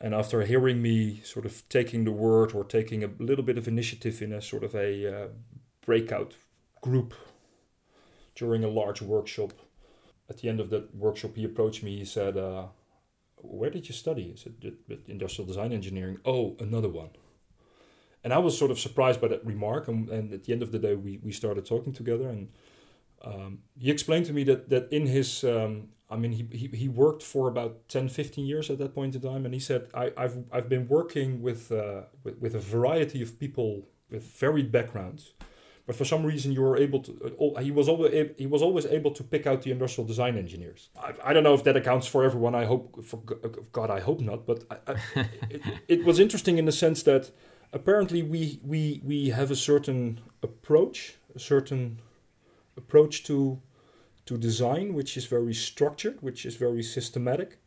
And 0.00 0.14
after 0.14 0.42
hearing 0.42 0.80
me 0.80 1.20
sort 1.22 1.44
of 1.44 1.68
taking 1.68 2.04
the 2.04 2.12
word 2.12 2.54
or 2.54 2.64
taking 2.64 3.04
a 3.04 3.10
little 3.18 3.44
bit 3.44 3.58
of 3.58 3.68
initiative 3.68 4.22
in 4.22 4.32
a 4.32 4.40
sort 4.40 4.64
of 4.64 4.74
a 4.74 5.24
uh, 5.24 5.28
breakout 5.84 6.34
group 6.80 7.12
during 8.34 8.64
a 8.64 8.68
large 8.68 9.02
workshop, 9.02 9.52
at 10.30 10.38
the 10.38 10.48
end 10.48 10.60
of 10.60 10.70
that 10.70 10.94
workshop, 10.94 11.32
he 11.34 11.44
approached 11.44 11.82
me. 11.82 11.98
He 11.98 12.04
said, 12.04 12.36
uh, 12.38 12.66
where 13.42 13.70
did 13.70 13.88
you 13.88 13.94
study? 13.94 14.32
I 14.32 14.38
said, 14.38 14.54
industrial 15.06 15.46
design 15.46 15.72
engineering. 15.72 16.18
Oh, 16.24 16.56
another 16.60 16.88
one. 16.88 17.10
And 18.24 18.32
I 18.32 18.38
was 18.38 18.58
sort 18.58 18.70
of 18.70 18.78
surprised 18.78 19.20
by 19.20 19.28
that 19.28 19.44
remark. 19.44 19.88
And, 19.88 20.08
and 20.08 20.32
at 20.32 20.44
the 20.44 20.52
end 20.52 20.62
of 20.62 20.72
the 20.72 20.78
day, 20.78 20.94
we, 20.94 21.18
we 21.22 21.32
started 21.32 21.64
talking 21.64 21.92
together. 21.92 22.28
And 22.28 22.48
um, 23.22 23.60
he 23.78 23.90
explained 23.90 24.26
to 24.26 24.32
me 24.32 24.44
that, 24.44 24.68
that 24.70 24.92
in 24.92 25.06
his, 25.06 25.44
um, 25.44 25.88
I 26.10 26.16
mean, 26.16 26.32
he, 26.32 26.48
he, 26.50 26.66
he 26.76 26.88
worked 26.88 27.22
for 27.22 27.48
about 27.48 27.88
10, 27.88 28.08
15 28.08 28.46
years 28.46 28.70
at 28.70 28.78
that 28.78 28.94
point 28.94 29.14
in 29.14 29.20
time. 29.20 29.44
And 29.44 29.54
he 29.54 29.60
said, 29.60 29.88
I, 29.94 30.12
I've, 30.16 30.44
I've 30.52 30.68
been 30.68 30.88
working 30.88 31.42
with, 31.42 31.70
uh, 31.70 32.02
with, 32.24 32.38
with 32.38 32.54
a 32.54 32.60
variety 32.60 33.22
of 33.22 33.38
people 33.38 33.88
with 34.10 34.24
varied 34.38 34.72
backgrounds 34.72 35.32
but 35.88 35.96
for 35.96 36.04
some 36.04 36.22
reason 36.22 36.52
you 36.52 36.60
were 36.60 36.76
able 36.76 37.00
to 37.00 37.12
uh, 37.56 37.60
he 37.62 37.70
was 37.70 37.88
always 37.88 38.30
he 38.36 38.46
was 38.46 38.60
always 38.60 38.84
able 38.84 39.10
to 39.10 39.24
pick 39.24 39.46
out 39.46 39.62
the 39.62 39.70
industrial 39.70 40.06
design 40.06 40.36
engineers. 40.36 40.90
I, 41.06 41.14
I 41.28 41.32
don't 41.32 41.42
know 41.42 41.54
if 41.54 41.64
that 41.64 41.76
accounts 41.78 42.06
for 42.06 42.22
everyone. 42.22 42.54
I 42.54 42.66
hope 42.66 43.02
for 43.02 43.18
god 43.72 43.90
i 43.90 44.00
hope 44.08 44.20
not. 44.20 44.46
But 44.46 44.58
I, 44.70 44.76
I, 44.92 44.94
it, 45.54 45.62
it, 45.88 46.04
was 46.04 46.20
interesting 46.20 46.58
in 46.58 46.66
the 46.66 46.76
sense 46.84 47.02
that 47.04 47.30
apparently 47.72 48.22
we 48.22 48.60
we 48.62 49.00
we 49.02 49.30
have 49.30 49.50
a 49.50 49.56
certain 49.56 50.20
approach 50.42 51.14
a 51.34 51.38
certain 51.38 51.98
approach 52.76 53.24
to 53.28 53.62
to 54.26 54.36
design 54.36 54.92
which 54.92 55.16
is 55.16 55.24
very 55.24 55.54
structured 55.54 56.16
which 56.20 56.44
is 56.44 56.54
very 56.56 56.82
systematic 56.82 57.58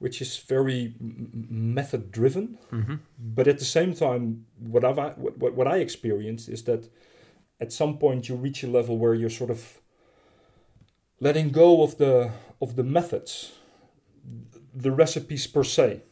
which 0.00 0.20
is 0.20 0.36
very 0.36 0.94
method 1.00 2.10
driven 2.10 2.58
mm-hmm. 2.72 2.96
but 3.18 3.46
at 3.46 3.58
the 3.58 3.64
same 3.78 3.94
time 3.94 4.44
what 4.58 4.84
i've 4.84 4.98
what, 5.16 5.54
what 5.58 5.66
i 5.66 5.78
experienced 5.78 6.48
is 6.48 6.64
that 6.64 6.82
at 7.60 7.72
some 7.72 7.98
point 7.98 8.28
you 8.28 8.34
reach 8.34 8.62
a 8.62 8.66
level 8.66 8.98
where 8.98 9.14
you're 9.14 9.30
sort 9.30 9.50
of 9.50 9.80
letting 11.20 11.50
go 11.50 11.82
of 11.82 11.98
the 11.98 12.32
of 12.60 12.76
the 12.76 12.84
methods 12.84 13.52
the 14.74 14.90
recipes 14.90 15.46
per 15.46 15.64
se. 15.64 16.02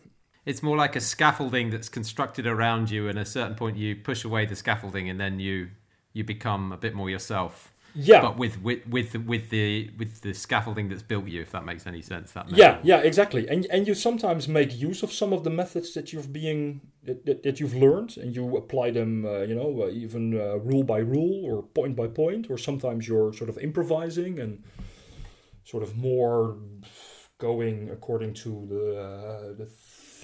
It's 0.47 0.63
more 0.63 0.77
like 0.77 0.97
a 0.97 1.01
scaffolding 1.01 1.71
that's 1.71 1.89
constructed 1.89 2.47
around 2.47 2.91
you 2.91 3.09
and 3.09 3.19
at 3.19 3.27
a 3.27 3.31
certain 3.31 3.55
point 3.55 3.77
you 3.77 3.95
push 3.97 4.25
away 4.25 4.47
the 4.47 4.57
scaffolding 4.57 5.09
and 5.09 5.21
then 5.21 5.39
you 5.39 5.71
you 6.13 6.25
become 6.25 6.73
a 6.73 6.77
bit 6.77 6.95
more 6.95 7.11
yourself 7.11 7.74
Yeah. 7.95 8.23
But 8.23 8.37
with 8.37 8.61
with 8.61 8.87
with 8.89 9.13
the, 9.13 9.19
with 9.19 9.51
the 9.51 9.91
with 9.99 10.21
the 10.23 10.35
scaffolding 10.35 10.89
that's 10.89 11.03
built 11.03 11.27
you, 11.27 11.43
if 11.43 11.53
that 11.53 11.65
makes 11.65 11.87
any 11.87 12.03
sense. 12.03 12.33
That 12.33 12.51
yeah, 12.51 12.79
yeah, 12.83 12.99
exactly. 12.99 13.49
And 13.49 13.67
and 13.67 13.87
you 13.87 13.95
sometimes 13.95 14.49
make 14.49 14.77
use 14.77 15.03
of 15.03 15.13
some 15.13 15.33
of 15.33 15.45
the 15.45 15.51
methods 15.51 15.95
that 15.95 16.13
you've 16.13 16.33
being 16.33 16.81
that, 17.05 17.25
that, 17.27 17.43
that 17.45 17.61
you've 17.61 17.75
learned, 17.75 18.17
and 18.17 18.35
you 18.35 18.57
apply 18.57 18.91
them. 18.91 19.25
Uh, 19.25 19.43
you 19.43 19.55
know, 19.55 19.83
uh, 19.83 19.89
even 19.91 20.39
uh, 20.39 20.57
rule 20.57 20.83
by 20.83 20.99
rule 20.99 21.45
or 21.45 21.63
point 21.63 21.95
by 21.95 22.09
point, 22.09 22.51
or 22.51 22.59
sometimes 22.59 23.07
you're 23.07 23.33
sort 23.33 23.49
of 23.49 23.59
improvising 23.59 24.41
and 24.41 24.65
sort 25.65 25.83
of 25.83 25.97
more 25.97 26.57
going 27.39 27.91
according 27.91 28.35
to 28.35 28.67
the 28.69 29.01
uh, 29.01 29.55
the 29.57 29.67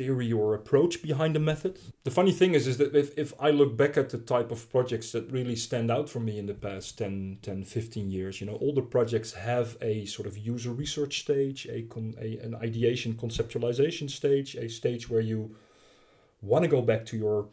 theory 0.00 0.32
or 0.32 0.54
approach 0.54 1.02
behind 1.02 1.34
the 1.34 1.38
method. 1.38 1.78
The 2.04 2.10
funny 2.10 2.32
thing 2.32 2.54
is, 2.54 2.66
is 2.66 2.78
that 2.78 2.96
if, 2.96 3.08
if 3.18 3.34
I 3.38 3.50
look 3.50 3.76
back 3.76 3.98
at 3.98 4.08
the 4.08 4.16
type 4.16 4.50
of 4.50 4.70
projects 4.70 5.12
that 5.12 5.30
really 5.30 5.56
stand 5.56 5.90
out 5.90 6.08
for 6.08 6.20
me 6.20 6.38
in 6.38 6.46
the 6.46 6.54
past 6.54 6.96
10, 6.96 7.40
10 7.42 7.64
15 7.64 8.10
years, 8.10 8.40
you 8.40 8.46
know, 8.46 8.54
all 8.54 8.72
the 8.72 8.80
projects 8.96 9.34
have 9.34 9.76
a 9.82 10.06
sort 10.06 10.26
of 10.26 10.38
user 10.38 10.72
research 10.72 11.20
stage, 11.20 11.66
a, 11.70 11.82
con, 11.82 12.14
a 12.18 12.38
an 12.38 12.54
ideation 12.54 13.12
conceptualization 13.12 14.08
stage, 14.08 14.54
a 14.54 14.70
stage 14.70 15.10
where 15.10 15.20
you 15.20 15.54
want 16.40 16.62
to 16.62 16.70
go 16.70 16.80
back 16.80 17.04
to 17.04 17.18
your 17.18 17.48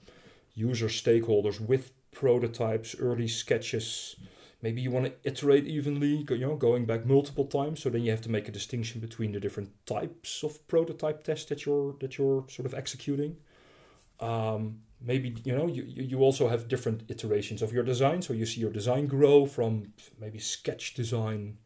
user 0.55 0.87
stakeholders 0.87 1.59
with 1.59 1.91
prototypes, 2.11 2.95
early 2.97 3.27
sketches, 3.27 4.15
maybe 4.61 4.81
you 4.81 4.91
want 4.91 5.05
to 5.05 5.13
iterate 5.23 5.65
evenly 5.65 6.25
you 6.29 6.37
know 6.39 6.55
going 6.55 6.85
back 6.85 7.05
multiple 7.05 7.45
times 7.45 7.81
so 7.81 7.89
then 7.89 8.03
you 8.03 8.11
have 8.11 8.21
to 8.21 8.31
make 8.31 8.47
a 8.47 8.51
distinction 8.51 8.99
between 8.99 9.31
the 9.31 9.39
different 9.39 9.69
types 9.85 10.43
of 10.43 10.67
prototype 10.67 11.23
tests 11.23 11.45
that 11.45 11.65
you're 11.65 11.95
that 11.99 12.17
you're 12.17 12.45
sort 12.49 12.65
of 12.65 12.73
executing. 12.73 13.37
Um, 14.19 14.79
maybe 14.99 15.35
you 15.43 15.55
know 15.55 15.67
you, 15.67 15.83
you 15.85 16.19
also 16.19 16.47
have 16.47 16.67
different 16.67 17.03
iterations 17.07 17.61
of 17.61 17.71
your 17.71 17.83
design. 17.83 18.21
So 18.21 18.33
you 18.33 18.45
see 18.45 18.61
your 18.61 18.71
design 18.71 19.05
grow 19.07 19.45
from 19.45 19.93
maybe 20.19 20.39
sketch 20.39 20.93
design 20.95 21.57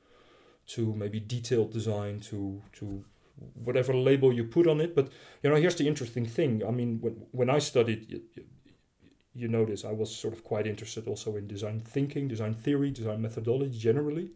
to 0.67 0.93
maybe 0.93 1.19
detailed 1.19 1.71
design 1.71 2.19
to 2.21 2.61
to 2.73 3.05
whatever 3.53 3.93
label 3.93 4.33
you 4.33 4.43
put 4.43 4.67
on 4.67 4.81
it. 4.81 4.95
But 4.95 5.09
you 5.41 5.49
know 5.49 5.55
here's 5.55 5.75
the 5.75 5.87
interesting 5.87 6.25
thing. 6.25 6.63
I 6.67 6.71
mean 6.71 6.99
when, 6.99 7.25
when 7.31 7.49
i 7.49 7.59
studied 7.59 8.21
you 9.33 9.47
notice 9.47 9.85
I 9.85 9.91
was 9.91 10.13
sort 10.13 10.33
of 10.33 10.43
quite 10.43 10.67
interested 10.67 11.07
also 11.07 11.35
in 11.35 11.47
design 11.47 11.81
thinking, 11.81 12.27
design 12.27 12.53
theory, 12.53 12.91
design 12.91 13.21
methodology 13.21 13.77
generally. 13.77 14.31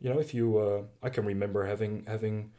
You 0.00 0.10
know, 0.10 0.18
if 0.18 0.34
you, 0.34 0.58
uh, 0.58 0.82
I 1.02 1.10
can 1.10 1.24
remember 1.24 1.64
having 1.66 2.04
having 2.06 2.52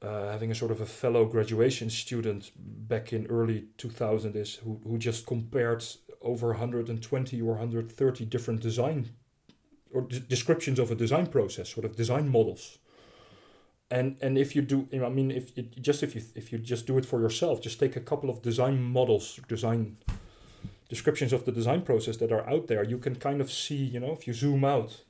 uh, 0.00 0.30
having 0.30 0.50
a 0.50 0.54
sort 0.54 0.70
of 0.70 0.80
a 0.80 0.86
fellow 0.86 1.24
graduation 1.24 1.90
student 1.90 2.52
back 2.56 3.12
in 3.12 3.26
early 3.26 3.66
2000s 3.78 4.58
who 4.58 4.80
who 4.84 4.98
just 4.98 5.26
compared 5.26 5.84
over 6.22 6.48
120 6.48 7.42
or 7.42 7.50
130 7.50 8.24
different 8.24 8.60
design 8.60 9.10
or 9.92 10.02
d- 10.02 10.22
descriptions 10.28 10.78
of 10.78 10.90
a 10.90 10.94
design 10.94 11.26
process, 11.26 11.70
sort 11.70 11.84
of 11.84 11.96
design 11.96 12.28
models. 12.28 12.78
And 13.90 14.16
and 14.20 14.36
if 14.38 14.54
you 14.54 14.62
do, 14.62 14.86
I 14.92 15.08
mean, 15.08 15.30
if 15.30 15.56
it, 15.56 15.80
just 15.80 16.02
if 16.02 16.14
you 16.14 16.22
if 16.34 16.52
you 16.52 16.58
just 16.58 16.86
do 16.86 16.98
it 16.98 17.04
for 17.04 17.20
yourself, 17.20 17.60
just 17.60 17.80
take 17.80 17.96
a 17.96 18.00
couple 18.00 18.30
of 18.30 18.42
design 18.42 18.82
models, 18.82 19.40
design 19.48 19.96
descriptions 20.88 21.32
of 21.32 21.44
the 21.44 21.52
design 21.52 21.82
process 21.82 22.16
that 22.16 22.32
are 22.32 22.48
out 22.48 22.66
there, 22.66 22.82
you 22.82 22.98
can 22.98 23.16
kind 23.16 23.40
of 23.40 23.52
see, 23.52 23.76
you 23.76 24.00
know, 24.00 24.12
if 24.12 24.26
you 24.26 24.32
zoom 24.32 24.64
out, 24.64 25.02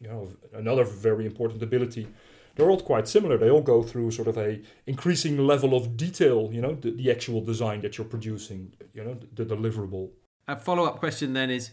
you 0.00 0.08
know, 0.08 0.28
another 0.52 0.84
very 0.84 1.26
important 1.26 1.62
ability. 1.62 2.08
They're 2.56 2.70
all 2.70 2.80
quite 2.80 3.06
similar. 3.06 3.38
They 3.38 3.50
all 3.50 3.62
go 3.62 3.82
through 3.82 4.10
sort 4.10 4.28
of 4.28 4.36
a 4.36 4.60
increasing 4.86 5.38
level 5.38 5.74
of 5.74 5.96
detail, 5.96 6.50
you 6.52 6.60
know, 6.60 6.74
the, 6.74 6.90
the 6.90 7.10
actual 7.10 7.40
design 7.42 7.80
that 7.82 7.96
you're 7.96 8.06
producing, 8.06 8.72
you 8.92 9.04
know, 9.04 9.14
the, 9.14 9.44
the 9.44 9.54
deliverable. 9.54 10.10
A 10.48 10.56
follow 10.56 10.84
up 10.84 10.98
question 10.98 11.32
then 11.32 11.48
is 11.48 11.70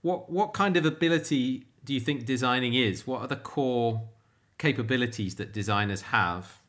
what 0.00 0.30
what 0.30 0.54
kind 0.54 0.76
of 0.76 0.86
ability 0.86 1.66
do 1.84 1.92
you 1.92 2.00
think 2.00 2.24
designing 2.24 2.74
is? 2.74 3.06
What 3.06 3.20
are 3.20 3.26
the 3.28 3.36
core 3.36 4.08
capabilities 4.58 5.34
that 5.34 5.52
designers 5.52 6.02
have 6.02 6.60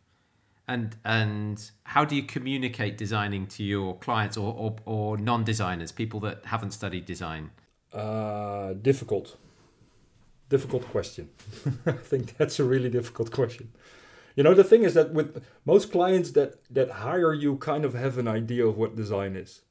and 0.68 0.96
and 1.06 1.72
how 1.84 2.06
do 2.06 2.16
you 2.16 2.24
communicate 2.24 2.98
designing 2.98 3.48
to 3.48 3.64
your 3.64 3.98
clients 3.98 4.38
or, 4.38 4.54
or, 4.54 4.76
or 4.86 5.18
non-designers 5.18 5.92
people 5.92 6.20
that 6.22 6.46
haven't 6.46 6.72
studied 6.72 7.06
design? 7.06 7.52
Uh, 7.94 8.74
difficult. 8.74 9.38
Difficult 10.50 10.88
question. 10.90 11.30
I 11.86 11.94
think 11.94 12.38
that's 12.38 12.60
a 12.60 12.64
really 12.64 12.90
difficult 12.90 13.32
question. 13.32 13.72
You 14.36 14.44
know 14.44 14.54
the 14.54 14.64
thing 14.64 14.84
is 14.84 14.94
that 14.96 15.14
with 15.14 15.44
most 15.66 15.92
clients 15.92 16.32
that 16.32 16.62
that 16.74 16.92
hire 16.92 17.34
you 17.34 17.58
kind 17.58 17.86
of 17.86 17.94
have 17.94 18.18
an 18.18 18.28
idea 18.28 18.66
of 18.66 18.78
what 18.78 18.96
design 18.96 19.36
is 19.36 19.62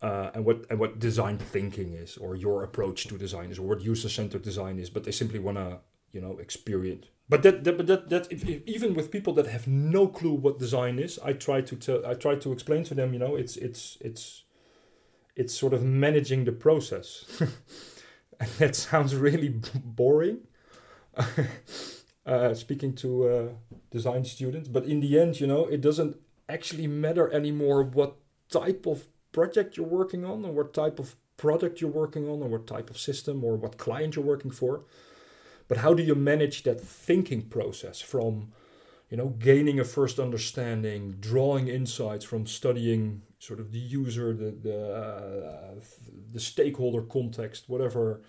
uh, 0.00 0.30
and 0.34 0.44
what 0.44 0.64
and 0.70 0.78
what 0.78 0.98
design 0.98 1.36
thinking 1.38 1.92
is 1.92 2.16
or 2.16 2.34
your 2.34 2.62
approach 2.62 3.06
to 3.08 3.18
design 3.18 3.50
is 3.50 3.58
or 3.58 3.68
what 3.68 3.82
user-centered 3.82 4.42
design 4.42 4.78
is 4.78 4.88
but 4.88 5.04
they 5.04 5.12
simply 5.12 5.38
want 5.38 5.58
to 5.58 5.78
you 6.12 6.20
know 6.20 6.38
experience 6.38 7.06
but 7.32 7.42
that, 7.44 7.64
that, 7.64 7.78
but 7.78 7.86
that, 7.86 8.10
that 8.10 8.30
if, 8.30 8.46
if, 8.46 8.62
even 8.66 8.92
with 8.92 9.10
people 9.10 9.32
that 9.34 9.46
have 9.46 9.66
no 9.66 10.06
clue 10.06 10.34
what 10.34 10.58
design 10.58 10.98
is, 10.98 11.18
I 11.24 11.32
try 11.32 11.62
to 11.62 11.76
tell, 11.76 12.04
I 12.04 12.12
try 12.12 12.34
to 12.34 12.52
explain 12.52 12.84
to 12.84 12.94
them, 12.94 13.14
you 13.14 13.18
know, 13.18 13.36
it's 13.36 13.56
it's 13.56 13.96
it's 14.02 14.42
it's 15.34 15.54
sort 15.54 15.72
of 15.72 15.82
managing 15.82 16.44
the 16.44 16.52
process. 16.52 17.24
and 18.40 18.50
that 18.58 18.76
sounds 18.76 19.14
really 19.16 19.48
boring. 19.48 20.40
uh, 22.26 22.52
speaking 22.52 22.94
to 22.96 23.28
uh, 23.28 23.48
design 23.90 24.26
students, 24.26 24.68
but 24.68 24.84
in 24.84 25.00
the 25.00 25.18
end, 25.18 25.40
you 25.40 25.46
know, 25.46 25.64
it 25.64 25.80
doesn't 25.80 26.16
actually 26.50 26.86
matter 26.86 27.32
anymore 27.32 27.82
what 27.82 28.16
type 28.50 28.84
of 28.84 29.06
project 29.32 29.78
you're 29.78 29.86
working 29.86 30.26
on, 30.26 30.44
or 30.44 30.52
what 30.52 30.74
type 30.74 30.98
of 30.98 31.16
product 31.38 31.80
you're 31.80 31.90
working 31.90 32.28
on, 32.28 32.42
or 32.42 32.48
what 32.48 32.66
type 32.66 32.90
of 32.90 32.98
system, 32.98 33.42
or 33.42 33.56
what 33.56 33.78
client 33.78 34.16
you're 34.16 34.24
working 34.24 34.50
for 34.50 34.84
but 35.72 35.80
how 35.80 35.94
do 35.94 36.02
you 36.02 36.14
manage 36.14 36.64
that 36.64 36.78
thinking 36.78 37.40
process 37.40 37.98
from, 38.02 38.52
you 39.08 39.16
know, 39.16 39.28
gaining 39.28 39.80
a 39.80 39.84
first 39.84 40.18
understanding, 40.18 41.16
drawing 41.18 41.66
insights 41.66 42.26
from 42.26 42.46
studying 42.46 43.22
sort 43.38 43.58
of 43.58 43.72
the 43.72 43.78
user, 43.78 44.34
the 44.34 44.50
the, 44.50 44.94
uh, 44.94 45.80
the 46.30 46.40
stakeholder 46.40 47.00
context, 47.00 47.70
whatever. 47.70 48.20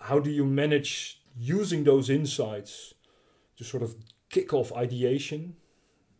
How 0.00 0.18
do 0.18 0.30
you 0.30 0.44
manage 0.44 1.22
using 1.38 1.84
those 1.84 2.10
insights 2.10 2.92
to 3.56 3.62
sort 3.62 3.84
of 3.84 3.94
kick 4.28 4.52
off 4.52 4.72
ideation? 4.72 5.54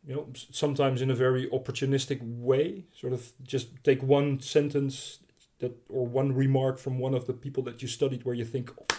You 0.06 0.14
know, 0.14 0.26
sometimes 0.52 1.02
in 1.02 1.10
a 1.10 1.16
very 1.16 1.48
opportunistic 1.48 2.20
way, 2.22 2.84
sort 2.92 3.12
of 3.12 3.32
just 3.42 3.82
take 3.82 4.04
one 4.04 4.38
sentence 4.40 5.18
that 5.58 5.72
or 5.88 6.06
one 6.06 6.32
remark 6.32 6.78
from 6.78 7.00
one 7.00 7.14
of 7.16 7.26
the 7.26 7.34
people 7.34 7.64
that 7.64 7.82
you 7.82 7.88
studied 7.88 8.24
where 8.24 8.36
you 8.36 8.44
think 8.44 8.70
oh, 8.80 8.96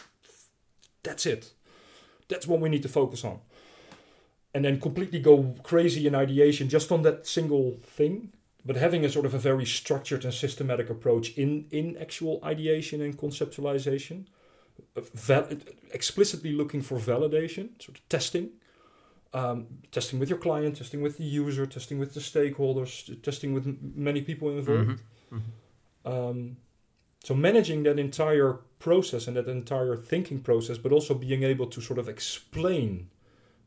that's 1.01 1.25
it. 1.25 1.53
That's 2.31 2.47
what 2.47 2.59
we 2.61 2.69
need 2.69 2.83
to 2.83 2.89
focus 2.89 3.23
on. 3.23 3.39
And 4.53 4.65
then 4.65 4.79
completely 4.79 5.19
go 5.19 5.55
crazy 5.63 6.07
in 6.07 6.15
ideation 6.15 6.69
just 6.69 6.91
on 6.91 7.01
that 7.03 7.27
single 7.27 7.65
thing. 7.97 8.31
But 8.65 8.75
having 8.77 9.03
a 9.05 9.09
sort 9.09 9.25
of 9.25 9.33
a 9.33 9.39
very 9.39 9.65
structured 9.65 10.23
and 10.23 10.33
systematic 10.33 10.89
approach 10.89 11.25
in, 11.43 11.65
in 11.71 11.97
actual 11.97 12.39
ideation 12.43 13.01
and 13.01 13.17
conceptualization, 13.17 14.25
val- 14.95 15.49
explicitly 15.91 16.51
looking 16.53 16.81
for 16.81 16.97
validation, 16.97 17.65
sort 17.83 17.97
of 17.97 18.09
testing, 18.09 18.49
um, 19.33 19.67
testing 19.91 20.19
with 20.19 20.29
your 20.29 20.37
client, 20.37 20.77
testing 20.77 21.01
with 21.01 21.17
the 21.17 21.23
user, 21.23 21.65
testing 21.65 21.97
with 21.99 22.13
the 22.13 22.19
stakeholders, 22.19 23.21
testing 23.23 23.53
with 23.53 23.65
m- 23.65 23.93
many 23.95 24.21
people 24.21 24.49
involved. 24.49 25.01
Mm-hmm. 25.31 25.37
Mm-hmm. 25.37 26.11
Um, 26.13 26.57
so 27.23 27.33
managing 27.35 27.83
that 27.83 27.99
entire 27.99 28.59
process 28.79 29.27
and 29.27 29.37
that 29.37 29.47
entire 29.47 29.95
thinking 29.95 30.39
process, 30.39 30.77
but 30.77 30.91
also 30.91 31.13
being 31.13 31.43
able 31.43 31.67
to 31.67 31.81
sort 31.81 31.99
of 31.99 32.09
explain 32.09 33.09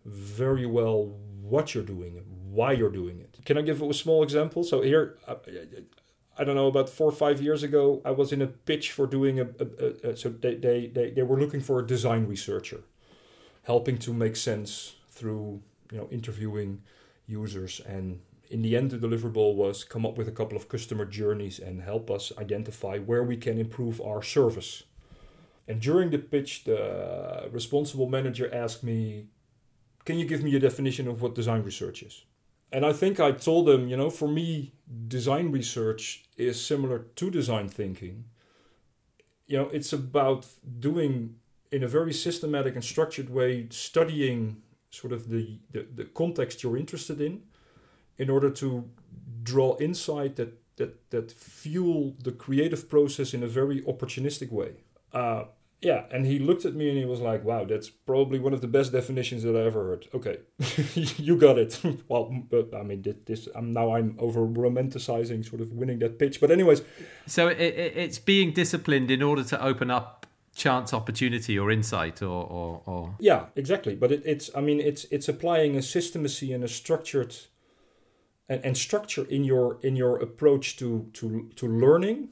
very 0.04 0.66
well 0.66 1.14
what 1.40 1.74
you're 1.74 1.84
doing 1.84 2.22
why 2.54 2.72
you're 2.72 2.90
doing 2.90 3.20
it. 3.20 3.38
Can 3.44 3.58
I 3.58 3.62
give 3.62 3.82
a 3.82 3.92
small 3.92 4.22
example? 4.22 4.62
So 4.62 4.80
here, 4.80 5.18
I, 5.26 5.36
I 6.38 6.44
don't 6.44 6.54
know, 6.54 6.68
about 6.68 6.88
four 6.88 7.08
or 7.08 7.12
five 7.12 7.42
years 7.42 7.62
ago, 7.62 8.00
I 8.04 8.12
was 8.12 8.32
in 8.32 8.40
a 8.40 8.46
pitch 8.46 8.92
for 8.92 9.06
doing 9.06 9.40
a, 9.40 9.48
a, 9.58 10.10
a 10.10 10.16
so 10.16 10.28
they, 10.28 10.54
they, 10.54 10.86
they, 10.86 11.10
they 11.10 11.22
were 11.22 11.38
looking 11.38 11.60
for 11.60 11.80
a 11.80 11.86
design 11.86 12.26
researcher, 12.26 12.82
helping 13.64 13.98
to 13.98 14.14
make 14.14 14.36
sense 14.36 14.94
through, 15.10 15.62
you 15.90 15.98
know, 15.98 16.08
interviewing 16.10 16.82
users 17.26 17.80
and 17.80 18.20
in 18.50 18.62
the 18.62 18.76
end, 18.76 18.90
the 18.90 18.98
deliverable 18.98 19.54
was 19.54 19.85
come 19.85 20.04
up 20.07 20.16
with 20.18 20.28
a 20.28 20.33
couple 20.33 20.57
of 20.57 20.68
customer 20.68 21.04
journeys 21.04 21.59
and 21.59 21.83
help 21.83 22.11
us 22.11 22.33
identify 22.38 22.98
where 22.98 23.22
we 23.22 23.37
can 23.37 23.59
improve 23.59 24.00
our 24.00 24.22
service. 24.22 24.85
And 25.66 25.80
during 25.80 26.11
the 26.11 26.18
pitch, 26.18 26.64
the 26.64 27.48
responsible 27.50 28.09
manager 28.09 28.52
asked 28.54 28.83
me, 28.83 29.26
Can 30.04 30.18
you 30.18 30.26
give 30.26 30.42
me 30.42 30.54
a 30.54 30.61
definition 30.61 31.09
of 31.09 31.22
what 31.22 31.35
design 31.35 31.62
research 31.62 32.02
is? 32.02 32.24
And 32.70 32.85
I 32.85 32.92
think 32.92 33.20
I 33.20 33.33
told 33.33 33.66
them, 33.66 33.88
you 33.88 33.96
know, 33.96 34.11
for 34.11 34.28
me, 34.28 34.74
design 35.09 35.50
research 35.52 36.24
is 36.37 36.64
similar 36.64 36.98
to 36.98 37.30
design 37.30 37.68
thinking. 37.68 38.24
You 39.46 39.59
know, 39.59 39.68
it's 39.68 39.92
about 39.92 40.46
doing 40.80 41.37
in 41.70 41.83
a 41.83 41.88
very 41.88 42.12
systematic 42.12 42.74
and 42.74 42.85
structured 42.85 43.30
way, 43.30 43.66
studying 43.70 44.62
sort 44.90 45.12
of 45.12 45.28
the, 45.28 45.59
the, 45.70 45.87
the 45.94 46.04
context 46.04 46.62
you're 46.62 46.76
interested 46.76 47.20
in 47.20 47.42
in 48.18 48.31
order 48.31 48.50
to 48.50 48.88
draw 49.42 49.77
insight 49.79 50.37
that 50.37 50.59
that 50.77 51.11
that 51.11 51.31
fuel 51.31 52.16
the 52.22 52.33
creative 52.33 52.88
process 52.88 53.35
in 53.35 53.42
a 53.42 53.46
very 53.46 53.83
opportunistic 53.83 54.50
way. 54.50 54.72
Uh, 55.12 55.44
Yeah, 55.85 56.05
and 56.11 56.24
he 56.24 56.38
looked 56.38 56.64
at 56.64 56.74
me 56.74 56.88
and 56.88 56.98
he 56.98 57.05
was 57.05 57.20
like, 57.20 57.44
"Wow, 57.44 57.66
that's 57.66 57.90
probably 57.90 58.38
one 58.38 58.55
of 58.55 58.61
the 58.61 58.66
best 58.66 58.90
definitions 58.92 59.42
that 59.42 59.55
I 59.55 59.66
ever 59.66 59.83
heard." 59.88 60.07
Okay, 60.14 60.37
you 61.29 61.37
got 61.37 61.59
it. 61.59 61.79
well, 62.09 62.24
but 62.50 62.74
I 62.74 62.83
mean, 62.83 63.05
this 63.27 63.48
I'm 63.55 63.72
now 63.72 63.94
I'm 63.96 64.16
over 64.18 64.40
romanticizing 64.46 65.44
sort 65.44 65.61
of 65.61 65.68
winning 65.72 65.98
that 65.98 66.18
pitch. 66.18 66.40
But 66.40 66.50
anyways, 66.50 66.81
so 67.27 67.48
it, 67.48 67.61
it, 67.61 67.92
it's 68.05 68.18
being 68.18 68.55
disciplined 68.55 69.11
in 69.11 69.22
order 69.22 69.44
to 69.44 69.57
open 69.62 69.90
up 69.90 70.27
chance 70.55 70.94
opportunity 70.94 71.59
or 71.59 71.70
insight 71.70 72.22
or 72.22 72.46
or, 72.59 72.83
or... 72.87 73.14
yeah 73.18 73.46
exactly 73.57 73.94
but 73.96 74.12
it, 74.12 74.22
it's 74.24 74.50
i 74.55 74.61
mean 74.61 74.79
it's 74.79 75.05
it's 75.11 75.29
applying 75.29 75.77
a 75.77 75.83
systemacy 75.83 76.55
and 76.55 76.62
a 76.62 76.68
structured 76.68 77.35
and, 78.48 78.64
and 78.64 78.76
structure 78.76 79.24
in 79.24 79.44
your 79.44 79.78
in 79.83 79.96
your 79.96 80.16
approach 80.16 80.76
to 80.76 81.09
to 81.14 81.50
to 81.57 81.66
learning 81.66 82.28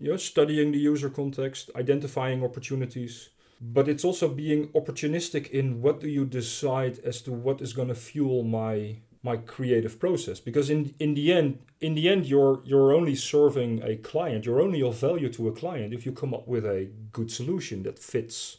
you 0.00 0.10
know, 0.10 0.16
studying 0.16 0.72
the 0.72 0.78
user 0.78 1.10
context, 1.10 1.70
identifying 1.74 2.44
opportunities, 2.44 3.30
but 3.60 3.88
it's 3.88 4.04
also 4.04 4.28
being 4.28 4.68
opportunistic 4.68 5.50
in 5.50 5.82
what 5.82 6.00
do 6.00 6.08
you 6.08 6.24
decide 6.24 7.00
as 7.00 7.20
to 7.22 7.32
what 7.32 7.60
is 7.60 7.72
going 7.72 7.88
to 7.88 7.94
fuel 7.94 8.42
my 8.44 8.98
my 9.20 9.36
creative 9.36 9.98
process. 9.98 10.38
Because 10.38 10.70
in 10.70 10.94
in 11.00 11.14
the 11.14 11.32
end 11.32 11.58
in 11.80 11.94
the 11.94 12.08
end 12.08 12.26
you're 12.26 12.60
you're 12.64 12.92
only 12.92 13.16
serving 13.16 13.82
a 13.82 13.96
client 13.96 14.44
you're 14.44 14.60
only 14.60 14.80
of 14.82 14.94
value 15.00 15.28
to 15.30 15.48
a 15.48 15.52
client 15.52 15.92
if 15.92 16.06
you 16.06 16.12
come 16.12 16.32
up 16.32 16.46
with 16.46 16.64
a 16.64 16.90
good 17.10 17.30
solution 17.30 17.82
that 17.82 17.98
fits 17.98 18.58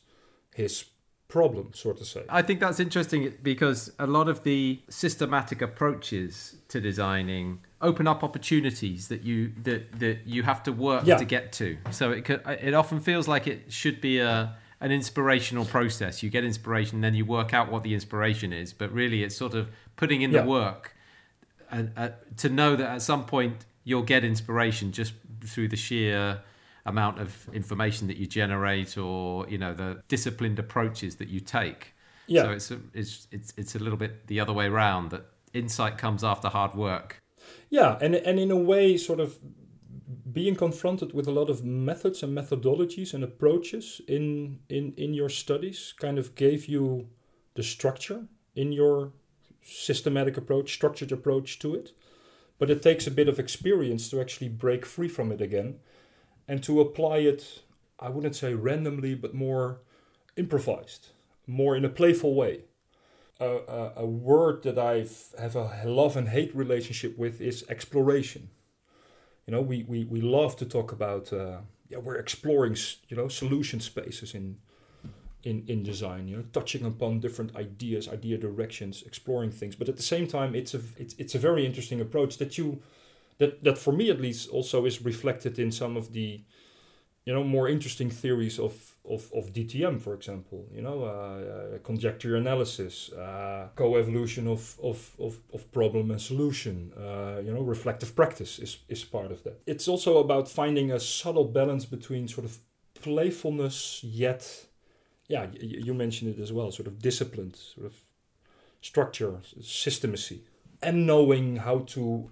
his 0.54 0.86
problem, 1.30 1.70
so 1.74 1.94
to 1.94 2.04
say. 2.04 2.24
I 2.28 2.42
think 2.42 2.60
that's 2.60 2.80
interesting 2.80 3.34
because 3.42 3.92
a 3.98 4.08
lot 4.08 4.28
of 4.28 4.44
the 4.44 4.82
systematic 4.90 5.62
approaches 5.62 6.56
to 6.68 6.82
designing 6.82 7.60
open 7.82 8.08
up 8.08 8.24
opportunities 8.24 9.08
that 9.08 9.22
you 9.24 9.54
that 9.64 10.00
that 10.00 10.20
you 10.26 10.44
have 10.44 10.62
to 10.64 10.74
work 10.74 11.06
yeah. 11.06 11.18
to 11.18 11.26
get 11.26 11.54
to. 11.54 11.78
So 11.92 12.12
it 12.12 12.26
could, 12.26 12.42
it 12.46 12.74
often 12.74 13.00
feels 13.00 13.28
like 13.28 13.48
it 13.48 13.72
should 13.72 14.02
be 14.02 14.20
a 14.20 14.56
an 14.82 14.92
inspirational 14.92 15.66
process. 15.66 16.24
You 16.24 16.30
get 16.30 16.44
inspiration, 16.44 17.02
then 17.02 17.14
you 17.14 17.26
work 17.26 17.54
out 17.54 17.72
what 17.72 17.84
the 17.84 17.94
inspiration 17.94 18.52
is. 18.52 18.74
But 18.74 18.92
really, 18.92 19.24
it's 19.24 19.36
sort 19.36 19.54
of 19.54 19.70
putting 19.96 20.22
in 20.22 20.32
yeah. 20.32 20.42
the 20.42 20.48
work 20.48 20.96
and, 21.72 21.92
uh, 21.96 22.10
to 22.38 22.50
know 22.50 22.76
that 22.76 22.90
at 22.90 23.02
some 23.02 23.26
point 23.26 23.66
you'll 23.84 24.04
get 24.04 24.24
inspiration 24.24 24.92
just 24.92 25.14
through 25.46 25.68
the 25.68 25.76
sheer 25.76 26.42
amount 26.86 27.20
of 27.20 27.48
information 27.54 28.08
that 28.08 28.18
you 28.18 28.26
generate 28.26 28.98
or 28.98 29.48
you 29.50 29.58
know 29.58 29.74
the 29.74 30.02
disciplined 30.08 30.60
approaches 30.60 31.18
that 31.18 31.30
you 31.30 31.40
take. 31.40 31.94
Yeah. 32.28 32.44
so 32.44 32.52
it's 32.52 32.72
a, 32.72 32.80
it's 32.94 33.28
it's 33.32 33.54
it's 33.58 33.76
a 33.76 33.80
little 33.80 33.98
bit 33.98 34.28
the 34.28 34.40
other 34.40 34.54
way 34.54 34.68
around 34.68 35.12
that 35.12 35.26
insight 35.54 35.98
comes 35.98 36.24
after 36.24 36.50
hard 36.50 36.76
work. 36.76 37.18
Yeah 37.70 37.98
and 38.02 38.16
and 38.16 38.40
in 38.40 38.52
a 38.52 38.58
way 38.58 38.98
sort 38.98 39.20
of 39.20 39.38
being 40.32 40.56
confronted 40.56 41.14
with 41.14 41.28
a 41.28 41.32
lot 41.32 41.50
of 41.50 41.64
methods 41.64 42.22
and 42.24 42.38
methodologies 42.38 43.14
and 43.14 43.24
approaches 43.24 44.02
in 44.08 44.60
in 44.70 44.94
in 44.96 45.14
your 45.14 45.30
studies 45.30 45.94
kind 46.00 46.18
of 46.18 46.36
gave 46.36 46.68
you 46.68 47.08
the 47.56 47.64
structure 47.64 48.28
in 48.56 48.72
your 48.72 49.12
systematic 49.62 50.38
approach 50.38 50.74
structured 50.74 51.12
approach 51.12 51.60
to 51.60 51.76
it. 51.76 51.92
But 52.58 52.70
it 52.70 52.82
takes 52.82 53.08
a 53.08 53.12
bit 53.12 53.30
of 53.30 53.40
experience 53.40 54.10
to 54.10 54.20
actually 54.20 54.50
break 54.50 54.86
free 54.86 55.08
from 55.08 55.32
it 55.32 55.42
again 55.42 55.80
and 56.50 56.64
to 56.64 56.82
apply 56.82 57.18
it, 57.20 57.62
I 58.00 58.10
wouldn't 58.10 58.36
say 58.36 58.56
randomly, 58.56 59.14
but 59.14 59.34
more 59.34 59.82
improvised, 60.36 61.10
more 61.46 61.78
in 61.78 61.86
a 61.86 61.90
playful 61.90 62.34
way. 62.34 62.62
Uh, 63.40 63.60
a, 63.68 64.02
a 64.04 64.06
word 64.06 64.64
that 64.64 64.78
I 64.78 65.06
have 65.42 65.56
a 65.56 65.84
love 65.86 66.18
and 66.18 66.28
hate 66.30 66.54
relationship 66.54 67.18
with 67.18 67.40
is 67.40 67.64
exploration. 67.70 68.50
You 69.46 69.54
know, 69.54 69.62
we, 69.62 69.84
we, 69.84 70.04
we 70.04 70.22
love 70.22 70.56
to 70.58 70.66
talk 70.66 70.92
about, 70.92 71.32
uh, 71.32 71.60
yeah, 71.88 72.00
we're 72.00 72.18
exploring, 72.18 72.76
you 73.08 73.16
know, 73.16 73.28
solution 73.28 73.80
spaces 73.80 74.34
in, 74.34 74.58
in, 75.44 75.64
in 75.68 75.84
design, 75.84 76.28
you 76.28 76.38
know, 76.38 76.44
touching 76.52 76.84
upon 76.84 77.20
different 77.20 77.56
ideas, 77.56 78.10
idea 78.10 78.38
directions, 78.38 79.04
exploring 79.06 79.52
things. 79.52 79.76
But 79.76 79.88
at 79.88 79.98
the 79.98 80.04
same 80.04 80.28
time, 80.28 80.56
it's 80.56 80.74
a, 80.74 80.82
it's, 80.98 81.16
it's 81.18 81.36
a 81.36 81.40
very 81.40 81.66
interesting 81.66 82.02
approach 82.02 82.38
that 82.40 82.58
you, 82.58 82.82
that 83.40 83.64
that 83.64 83.78
for 83.78 83.92
me 83.94 84.10
at 84.10 84.22
least 84.22 84.50
also 84.50 84.86
is 84.86 85.02
reflected 85.02 85.58
in 85.58 85.72
some 85.72 85.98
of 85.98 86.14
the 86.14 86.42
you 87.26 87.34
know 87.34 87.44
more 87.44 87.68
interesting 87.70 88.10
theories 88.10 88.60
of 88.60 88.96
of, 89.06 89.32
of 89.34 89.54
DTM 89.54 90.02
for 90.02 90.14
example 90.14 90.68
you 90.74 90.82
know 90.82 91.04
uh, 91.04 91.08
uh, 91.08 91.78
conjecture 91.84 92.36
analysis 92.36 93.12
uh, 93.14 93.68
co-evolution 93.76 94.48
of, 94.48 94.78
of, 94.84 95.12
of, 95.20 95.40
of 95.54 95.72
problem 95.72 96.12
and 96.12 96.22
solution 96.22 96.92
uh, 96.98 97.40
you 97.46 97.54
know 97.54 97.62
reflective 97.62 98.16
practice 98.16 98.60
is, 98.60 98.80
is 98.88 99.04
part 99.04 99.32
of 99.32 99.44
that. 99.44 99.62
It's 99.66 99.88
also 99.88 100.18
about 100.20 100.48
finding 100.48 100.92
a 100.92 101.00
subtle 101.00 101.46
balance 101.46 101.86
between 101.86 102.28
sort 102.28 102.46
of 102.46 102.60
playfulness 102.94 104.04
yet 104.04 104.68
yeah 105.28 105.48
you, 105.60 105.94
mentioned 105.94 106.36
it 106.36 106.42
as 106.42 106.52
well 106.52 106.72
sort 106.72 106.88
of 106.88 107.00
disciplined 107.00 107.56
sort 107.56 107.86
of 107.86 107.94
structure 108.82 109.40
systemacy 109.62 110.40
and 110.82 111.06
knowing 111.06 111.58
how 111.58 111.80
to 111.80 112.32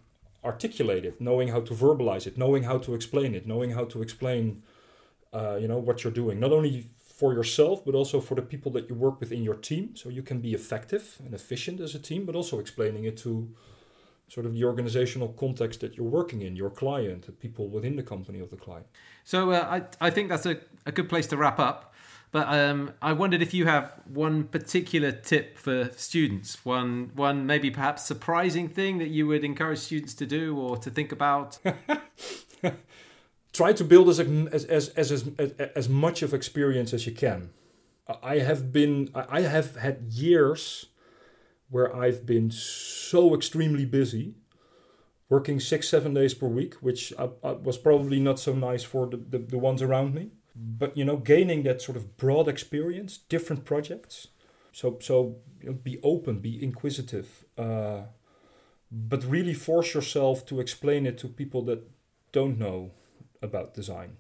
articulate 0.51 1.05
it, 1.09 1.15
knowing 1.29 1.47
how 1.53 1.61
to 1.69 1.73
verbalize 1.85 2.25
it, 2.29 2.35
knowing 2.43 2.63
how 2.69 2.77
to 2.85 2.91
explain 2.99 3.31
it, 3.39 3.43
knowing 3.53 3.71
how 3.77 3.85
to 3.93 3.97
explain, 4.05 4.43
uh, 5.37 5.57
you 5.61 5.67
know, 5.71 5.79
what 5.87 5.97
you're 6.01 6.17
doing, 6.23 6.39
not 6.45 6.51
only 6.57 6.73
for 7.19 7.33
yourself 7.39 7.77
but 7.85 7.93
also 7.95 8.17
for 8.27 8.35
the 8.39 8.47
people 8.53 8.71
that 8.75 8.85
you 8.89 8.95
work 9.07 9.19
with 9.21 9.31
in 9.37 9.43
your 9.49 9.59
team, 9.69 9.85
so 9.99 10.05
you 10.17 10.23
can 10.29 10.39
be 10.47 10.51
effective 10.61 11.03
and 11.25 11.33
efficient 11.33 11.77
as 11.85 11.95
a 11.95 12.01
team, 12.09 12.21
but 12.27 12.35
also 12.35 12.55
explaining 12.59 13.03
it 13.09 13.15
to 13.25 13.31
sort 14.35 14.45
of 14.45 14.51
the 14.53 14.63
organizational 14.71 15.29
context 15.43 15.79
that 15.81 15.91
you're 15.95 16.13
working 16.19 16.41
in, 16.47 16.55
your 16.55 16.69
client, 16.69 17.25
the 17.25 17.31
people 17.31 17.65
within 17.77 17.95
the 17.95 18.03
company 18.03 18.39
of 18.45 18.49
the 18.49 18.57
client. 18.65 18.85
So 19.23 19.37
uh, 19.51 19.65
I 19.75 20.07
I 20.07 20.09
think 20.15 20.29
that's 20.29 20.45
a, 20.53 20.55
a 20.85 20.91
good 20.91 21.09
place 21.09 21.27
to 21.27 21.37
wrap 21.37 21.59
up. 21.69 21.79
But 22.31 22.47
um, 22.49 22.93
I 23.01 23.13
wondered 23.13 23.41
if 23.41 23.53
you 23.53 23.65
have 23.65 24.01
one 24.05 24.43
particular 24.45 25.11
tip 25.11 25.57
for 25.57 25.89
students, 25.95 26.65
one 26.65 27.11
one 27.15 27.45
maybe 27.45 27.71
perhaps 27.71 28.05
surprising 28.05 28.67
thing 28.67 28.97
that 28.97 29.07
you 29.07 29.27
would 29.27 29.43
encourage 29.43 29.79
students 29.79 30.13
to 30.15 30.25
do 30.25 30.57
or 30.57 30.77
to 30.77 30.89
think 30.89 31.11
about. 31.11 31.57
Try 33.53 33.73
to 33.73 33.83
build 33.83 34.09
as, 34.09 34.19
as 34.19 34.65
as 34.65 34.89
as 34.89 35.29
as 35.39 35.51
as 35.51 35.89
much 35.89 36.21
of 36.21 36.33
experience 36.33 36.93
as 36.93 37.05
you 37.07 37.13
can. 37.13 37.51
I 38.21 38.39
have 38.39 38.73
been 38.73 39.09
I 39.15 39.41
have 39.41 39.77
had 39.77 40.01
years 40.09 40.87
where 41.69 41.95
I've 41.95 42.25
been 42.25 42.51
so 42.51 43.35
extremely 43.35 43.85
busy, 43.85 44.35
working 45.29 45.61
six 45.61 45.87
seven 45.87 46.13
days 46.13 46.33
per 46.33 46.47
week, 46.47 46.75
which 46.75 47.13
I, 47.17 47.29
I 47.41 47.51
was 47.53 47.77
probably 47.77 48.19
not 48.19 48.39
so 48.39 48.53
nice 48.53 48.83
for 48.83 49.07
the, 49.07 49.17
the, 49.17 49.37
the 49.39 49.57
ones 49.57 49.81
around 49.81 50.13
me 50.13 50.31
but 50.57 50.97
you 50.97 51.05
know 51.05 51.17
gaining 51.17 51.63
that 51.63 51.81
sort 51.81 51.97
of 51.97 52.17
broad 52.17 52.47
experience 52.47 53.17
different 53.17 53.65
projects. 53.65 54.27
So 54.71 54.97
so 55.01 55.37
be 55.83 55.99
open 56.03 56.39
be 56.39 56.61
inquisitive 56.63 57.45
uh, 57.57 58.01
but 58.91 59.23
really 59.25 59.53
force 59.53 59.93
yourself 59.93 60.45
to 60.45 60.59
explain 60.59 61.05
it 61.05 61.17
to 61.19 61.27
people 61.27 61.61
that 61.63 61.89
don't 62.31 62.57
know 62.57 62.91
about 63.41 63.73
design. 63.73 64.17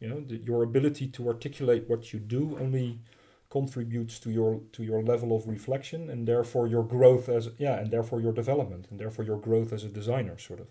You 0.00 0.08
know 0.08 0.20
the, 0.20 0.36
your 0.36 0.62
ability 0.62 1.08
to 1.08 1.28
articulate 1.28 1.88
what 1.88 2.12
you 2.12 2.18
do 2.18 2.56
only 2.60 3.00
contributes 3.48 4.18
to 4.20 4.30
your 4.30 4.60
to 4.72 4.82
your 4.82 5.02
level 5.02 5.34
of 5.34 5.46
reflection 5.46 6.10
and 6.10 6.26
therefore 6.26 6.66
your 6.66 6.82
growth 6.82 7.28
as 7.28 7.48
yeah 7.58 7.78
and 7.78 7.90
therefore 7.90 8.20
your 8.20 8.32
development 8.32 8.86
and 8.90 8.98
therefore 8.98 9.24
your 9.24 9.38
growth 9.38 9.72
as 9.72 9.84
a 9.84 9.88
designer 9.88 10.36
sort 10.36 10.60
of 10.60 10.66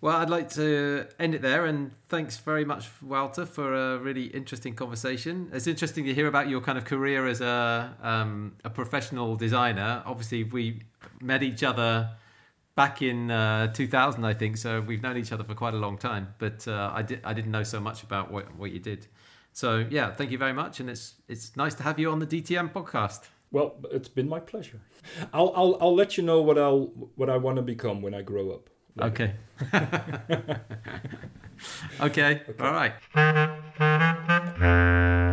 well, 0.00 0.16
I'd 0.16 0.30
like 0.30 0.48
to 0.50 1.06
end 1.18 1.34
it 1.34 1.42
there, 1.42 1.66
and 1.66 1.90
thanks 2.08 2.38
very 2.38 2.64
much, 2.64 2.88
Wouter, 3.02 3.46
for 3.46 3.74
a 3.74 3.98
really 3.98 4.26
interesting 4.26 4.74
conversation. 4.74 5.50
It's 5.52 5.66
interesting 5.66 6.04
to 6.04 6.14
hear 6.14 6.28
about 6.28 6.48
your 6.48 6.60
kind 6.60 6.78
of 6.78 6.84
career 6.84 7.26
as 7.26 7.40
a 7.40 7.94
um, 8.02 8.54
a 8.64 8.70
professional 8.70 9.34
designer. 9.34 10.02
Obviously, 10.06 10.44
we 10.44 10.82
met 11.20 11.42
each 11.42 11.64
other 11.64 12.10
back 12.76 13.02
in 13.02 13.28
uh, 13.28 13.72
2000, 13.72 14.24
I 14.24 14.34
think, 14.34 14.56
so 14.56 14.80
we've 14.80 15.02
known 15.02 15.16
each 15.16 15.32
other 15.32 15.42
for 15.42 15.54
quite 15.54 15.74
a 15.74 15.78
long 15.78 15.98
time. 15.98 16.34
But 16.38 16.68
uh, 16.68 16.92
I 16.94 17.02
did 17.02 17.20
I 17.24 17.32
didn't 17.34 17.50
know 17.50 17.64
so 17.64 17.80
much 17.80 18.04
about 18.04 18.30
what 18.30 18.54
what 18.56 18.70
you 18.70 18.78
did. 18.78 19.08
So 19.52 19.84
yeah, 19.90 20.12
thank 20.12 20.30
you 20.30 20.38
very 20.38 20.52
much, 20.52 20.78
and 20.78 20.88
it's 20.88 21.16
it's 21.26 21.56
nice 21.56 21.74
to 21.74 21.82
have 21.82 21.98
you 21.98 22.12
on 22.12 22.20
the 22.20 22.26
DTM 22.26 22.72
podcast. 22.72 23.28
Well, 23.50 23.74
it's 23.90 24.08
been 24.08 24.28
my 24.28 24.38
pleasure. 24.38 24.80
I'll 25.32 25.52
I'll 25.56 25.76
I'll 25.80 25.94
let 25.94 26.16
you 26.16 26.22
know 26.22 26.40
what 26.40 26.56
I'll 26.56 26.92
what 27.16 27.28
I 27.28 27.36
want 27.36 27.56
to 27.56 27.62
become 27.62 28.00
when 28.00 28.14
I 28.14 28.22
grow 28.22 28.52
up. 28.52 28.70
Okay. 29.00 29.32
okay. 32.00 32.02
okay. 32.02 32.42
All 32.60 32.72
right. 32.72 32.92